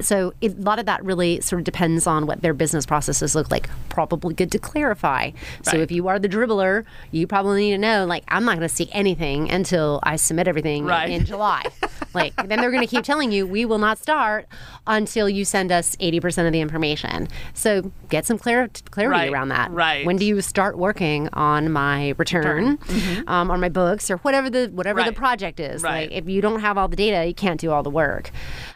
[0.00, 3.34] So it, a lot of that really sort of depends on what their business processes
[3.34, 3.68] look like.
[3.88, 5.30] Probably good to clarify.
[5.62, 8.68] So if you are the dribbler, you probably need to know like I'm not going
[8.68, 11.10] to see anything until I submit everything Right.
[11.10, 11.62] in July.
[12.14, 14.46] like then they're going to keep telling you we will not start
[14.86, 17.28] until you send us 80% of the information.
[17.54, 19.70] So get some clar- clarity Right, around that.
[19.70, 20.04] right.
[20.04, 22.78] When do you start working on my return,
[23.26, 25.18] um, or my books or whatever the whatever the Mm-hmm.
[25.18, 25.82] Project is?
[25.82, 26.10] Right.
[26.10, 28.30] Like if you don't have all the data, you can't do all the work.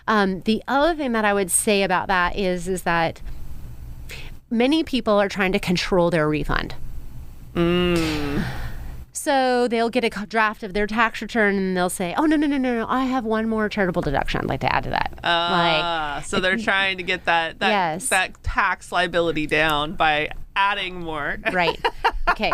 [0.06, 3.22] Um, the other thing that I would say about that is is that
[4.50, 6.74] many people are trying to control their refund.
[9.12, 12.46] So they'll get a draft of their tax return and they'll say, "Oh no no
[12.46, 12.86] no no no!
[12.88, 14.40] I have one more charitable deduction.
[14.42, 17.70] I'd like to add to that." like Ah, so they're trying to get that that,
[17.70, 18.08] Yes.
[18.10, 21.38] that tax liability down by adding more.
[21.52, 21.80] Right.
[22.30, 22.52] Okay.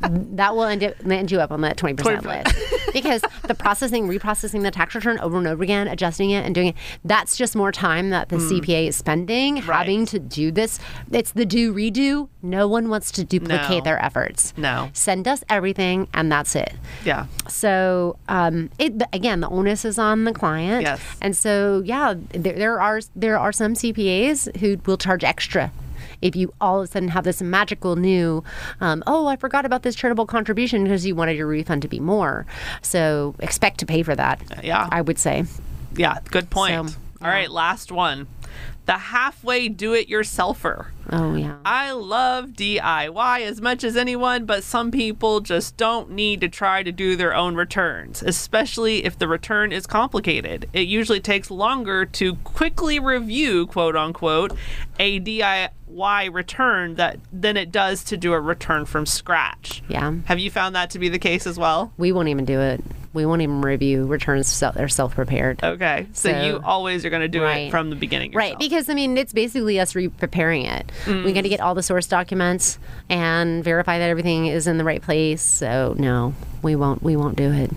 [0.00, 2.24] That will end, up, end you up on that 20% 20%.
[2.44, 2.92] list.
[2.92, 6.68] because the processing, reprocessing the tax return over and over again, adjusting it and doing
[6.68, 6.74] it,
[7.04, 10.78] that's just more time that the CPA is spending having to do this.
[11.12, 12.28] It's the do redo.
[12.42, 13.80] No one wants to duplicate No.
[13.84, 14.54] their efforts.
[14.56, 14.90] No.
[14.92, 16.72] Send us everything and that's it.
[17.04, 17.26] Yeah.
[17.48, 20.82] So um, it again, the onus is on the client.
[20.82, 21.00] Yes.
[21.20, 25.70] And so yeah, there, there are there are some CPAs who will charge extra.
[26.22, 28.42] If you all of a sudden have this magical new,
[28.80, 32.00] um, oh, I forgot about this charitable contribution because you wanted your refund to be
[32.00, 32.46] more.
[32.82, 34.40] So expect to pay for that.
[34.62, 34.88] Yeah.
[34.90, 35.44] I would say.
[35.96, 36.18] Yeah.
[36.30, 36.90] Good point.
[36.90, 38.26] So, All right, last one.
[38.86, 40.86] The halfway do it yourselfer.
[41.10, 41.56] Oh yeah.
[41.62, 46.82] I love DIY as much as anyone, but some people just don't need to try
[46.82, 50.70] to do their own returns, especially if the return is complicated.
[50.72, 54.52] It usually takes longer to quickly review, quote unquote,
[54.98, 59.82] a DIY return that than it does to do a return from scratch.
[59.88, 60.14] Yeah.
[60.26, 61.92] Have you found that to be the case as well?
[61.96, 62.82] We won't even do it.
[63.14, 64.46] We won't even review returns.
[64.48, 65.64] Self, they're self-prepared.
[65.64, 66.06] Okay.
[66.12, 68.32] So, So- you always are going to do it from the beginning.
[68.32, 70.92] Right, because I mean, it's basically us re preparing it.
[71.06, 71.24] Mm.
[71.24, 72.78] We got to get all the source documents
[73.08, 75.42] and verify that everything is in the right place.
[75.42, 77.02] So no, we won't.
[77.02, 77.70] We won't do it.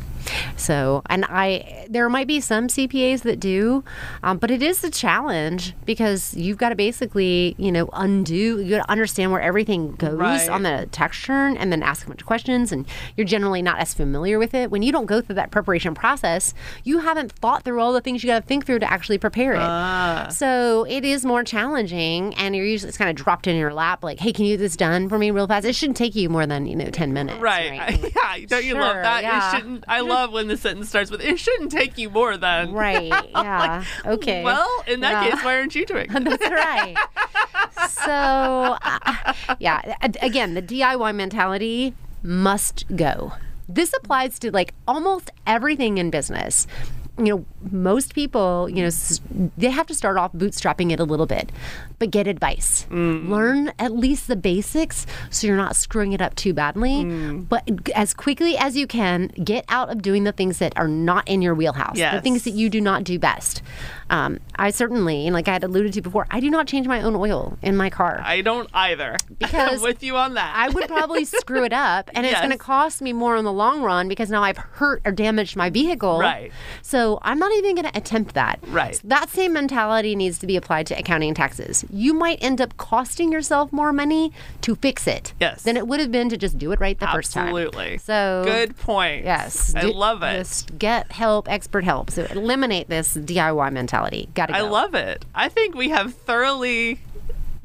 [0.58, 3.84] So, and I, there might be some CPAs that do,
[4.24, 8.62] um, but it is a challenge because you've got to basically, you know, undo.
[8.62, 10.50] You got to understand where everything goes Right.
[10.50, 12.72] on the tax return, and then ask a bunch of questions.
[12.72, 12.86] And
[13.18, 16.54] you're generally not as familiar with it when you don't go through that preparation process.
[16.84, 19.54] You haven't thought through all the things you got to think through to actually prepare
[19.54, 20.32] it.
[20.34, 24.04] So it is more challenging, and you're usually it's kind of dropped in your lap,
[24.04, 26.30] like, "Hey, can you get this done for me real fast?" It shouldn't take you
[26.30, 28.00] more than you know ten minutes, Right.
[28.16, 28.46] yeah.
[28.48, 29.24] Don't you love that?
[29.24, 29.52] yeah.
[29.52, 29.84] It shouldn't.
[29.88, 33.12] I love when the sentence starts with "It shouldn't take you more than." Right.
[33.32, 33.84] Yeah.
[34.05, 34.43] okay.
[34.43, 35.32] Well, in that Yeah.
[35.32, 36.07] case, why aren't you doing?
[36.16, 36.24] it?
[36.24, 36.95] That's right.
[37.89, 41.93] So, uh, yeah, again, the DIY mentality
[42.24, 43.34] must go.
[43.68, 46.68] This applies to like almost everything in business.
[47.26, 51.28] You know, most people, you know, they have to start off bootstrapping it a little
[51.28, 51.52] bit,
[52.00, 52.88] but get advice.
[52.90, 57.06] Learn at least the basics so you're not screwing it up too badly.
[57.06, 61.28] But as quickly as you can, get out of doing the things that are not
[61.28, 63.62] in your wheelhouse, the things that you do not do best.
[64.10, 67.02] Um, I certainly, and like I had alluded to before, I do not change my
[67.02, 68.22] own oil in my car.
[68.26, 69.18] I don't either.
[69.42, 70.54] Because I'm with you on that.
[70.56, 73.52] I would probably screw it up, and it's going to cost me more in the
[73.52, 76.20] long run because now I've hurt or damaged my vehicle.
[76.20, 76.52] Right.
[76.82, 78.59] So I'm not even going to attempt that.
[78.68, 78.95] Right.
[78.95, 81.86] So that same mentality needs to be applied to accounting and taxes.
[81.89, 84.32] You might end up costing yourself more money
[84.62, 85.34] to fix it.
[85.39, 85.64] Yes.
[85.64, 87.47] Than it would have been to just do it right the first time.
[87.47, 87.97] Absolutely.
[87.97, 89.26] So Good point.
[89.26, 89.76] Yes.
[89.76, 90.38] I do- love it.
[90.38, 92.12] Just get help, expert help.
[92.12, 94.30] So eliminate this DIY mentality.
[94.34, 94.59] Got to go.
[94.59, 95.26] I love it.
[95.36, 96.99] I think we have thoroughly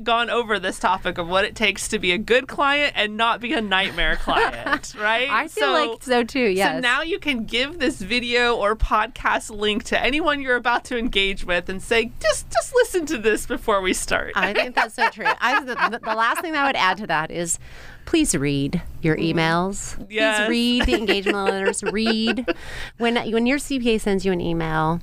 [0.02, 3.40] gone over this topic of what it takes to be a good client and not
[3.40, 5.28] be a nightmare client, right?
[5.30, 6.40] I feel like so too.
[6.40, 6.76] Yes.
[6.76, 10.98] So now you can give this video or podcast link to anyone you're about to
[10.98, 14.32] engage with and say, just just listen to this before we start.
[14.34, 15.26] I think that's so true.
[15.40, 17.58] I, the, the last thing that I would add to that is
[18.06, 19.38] please read your mm-hmm.
[19.38, 20.06] emails.
[20.08, 20.46] Yes.
[20.46, 21.82] Please read the engagement letters.
[21.82, 22.46] Read
[22.96, 25.00] when when your CPA sends you an email.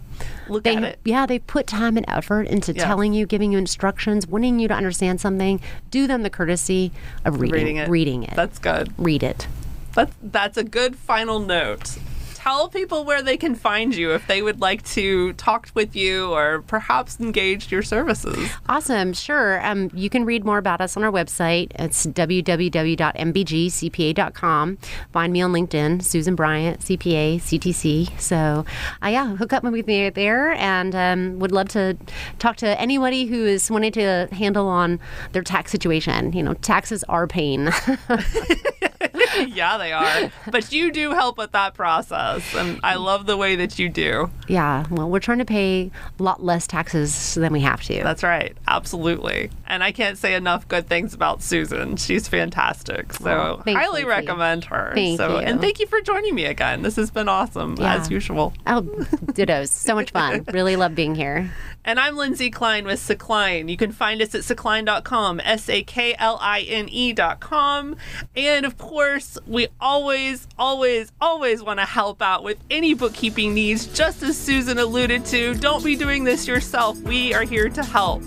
[0.50, 1.00] Look They, at it.
[1.06, 2.84] yeah, they put time and effort into Yes.
[2.84, 5.62] telling you, giving you instructions, wanting you to understand something.
[5.92, 6.92] Do them the courtesy
[7.24, 7.90] of reading, Reading it.
[7.90, 8.36] Reading it.
[8.36, 8.94] That's good.
[8.98, 9.48] Read it.
[9.94, 11.98] That's that's a good final note.
[12.44, 16.34] Tell people where they can find you if they would like to talk with you
[16.34, 18.52] or perhaps engage your services.
[18.68, 19.14] Awesome.
[19.14, 19.66] Sure.
[19.66, 21.72] Um, you can read more about us on our website.
[21.76, 24.78] It's www.mbgcpa.com.
[25.14, 28.20] Find me on LinkedIn, Susan Bryant, CPA, CTC.
[28.20, 28.66] So,
[29.02, 31.96] uh, yeah, hook up with me there and um, would love to
[32.40, 35.00] talk to anybody who is wanting to handle on
[35.32, 36.34] their tax situation.
[36.34, 37.72] You know, taxes are pain.
[39.48, 40.32] yeah, they are.
[40.52, 44.30] But you do help with that process, and I love the way that you do.
[44.48, 48.04] Yeah, well, we're trying to pay a lot less taxes than we have to.
[48.04, 49.50] That's right, absolutely.
[49.68, 51.98] And I can't say enough good things about Susan.
[51.98, 53.14] She's fantastic.
[53.14, 54.92] So Oh, highly recommend her.
[54.94, 55.46] Thank so you.
[55.46, 56.82] and thank you for joining me again.
[56.84, 57.96] This has been awesome Yeah.
[57.96, 58.54] as usual.
[58.68, 59.70] Oh, dittos.
[59.70, 60.46] So much fun.
[60.54, 61.52] Really love being here.
[61.86, 63.70] And I'm Lindsay Klein with Sakline.
[63.70, 67.96] You can find us at sakline.com, S A K L I N E.com.
[68.36, 73.88] And of course, we always, always, always want to help out with any bookkeeping needs,
[73.88, 75.54] just as Susan alluded to.
[75.56, 76.98] Don't be doing this yourself.
[77.02, 78.24] We are here to help.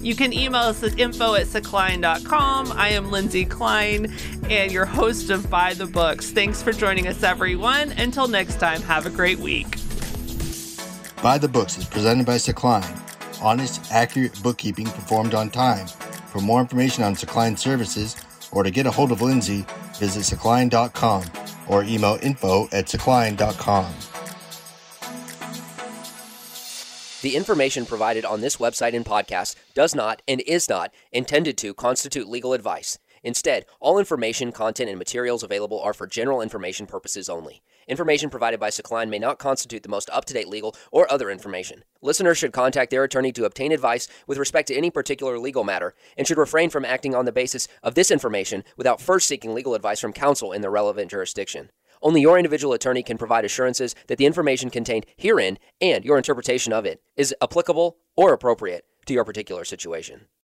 [0.00, 2.72] You can email us at info at sakline.com.
[2.72, 4.14] I am Lindsay Klein
[4.48, 6.30] and your host of By the Books.
[6.30, 7.92] Thanks for joining us, everyone.
[7.92, 9.76] Until next time, have a great week.
[11.22, 12.98] By the Books is presented by Sakline.
[13.42, 15.86] Honest, accurate bookkeeping performed on time.
[15.86, 18.16] For more information on Sakline services
[18.52, 19.64] or to get a hold of Lindsay,
[19.98, 21.24] visit sakline.com
[21.68, 23.92] or email info at sakline.com.
[27.22, 31.74] The information provided on this website and podcast does not and is not intended to
[31.74, 32.98] constitute legal advice.
[33.22, 37.62] Instead, all information, content, and materials available are for general information purposes only.
[37.86, 41.28] Information provided by Sakline may not constitute the most up to date legal or other
[41.28, 41.84] information.
[42.00, 45.94] Listeners should contact their attorney to obtain advice with respect to any particular legal matter
[46.16, 49.74] and should refrain from acting on the basis of this information without first seeking legal
[49.74, 51.70] advice from counsel in the relevant jurisdiction.
[52.02, 56.72] Only your individual attorney can provide assurances that the information contained herein and your interpretation
[56.72, 60.26] of it is applicable or appropriate to your particular situation.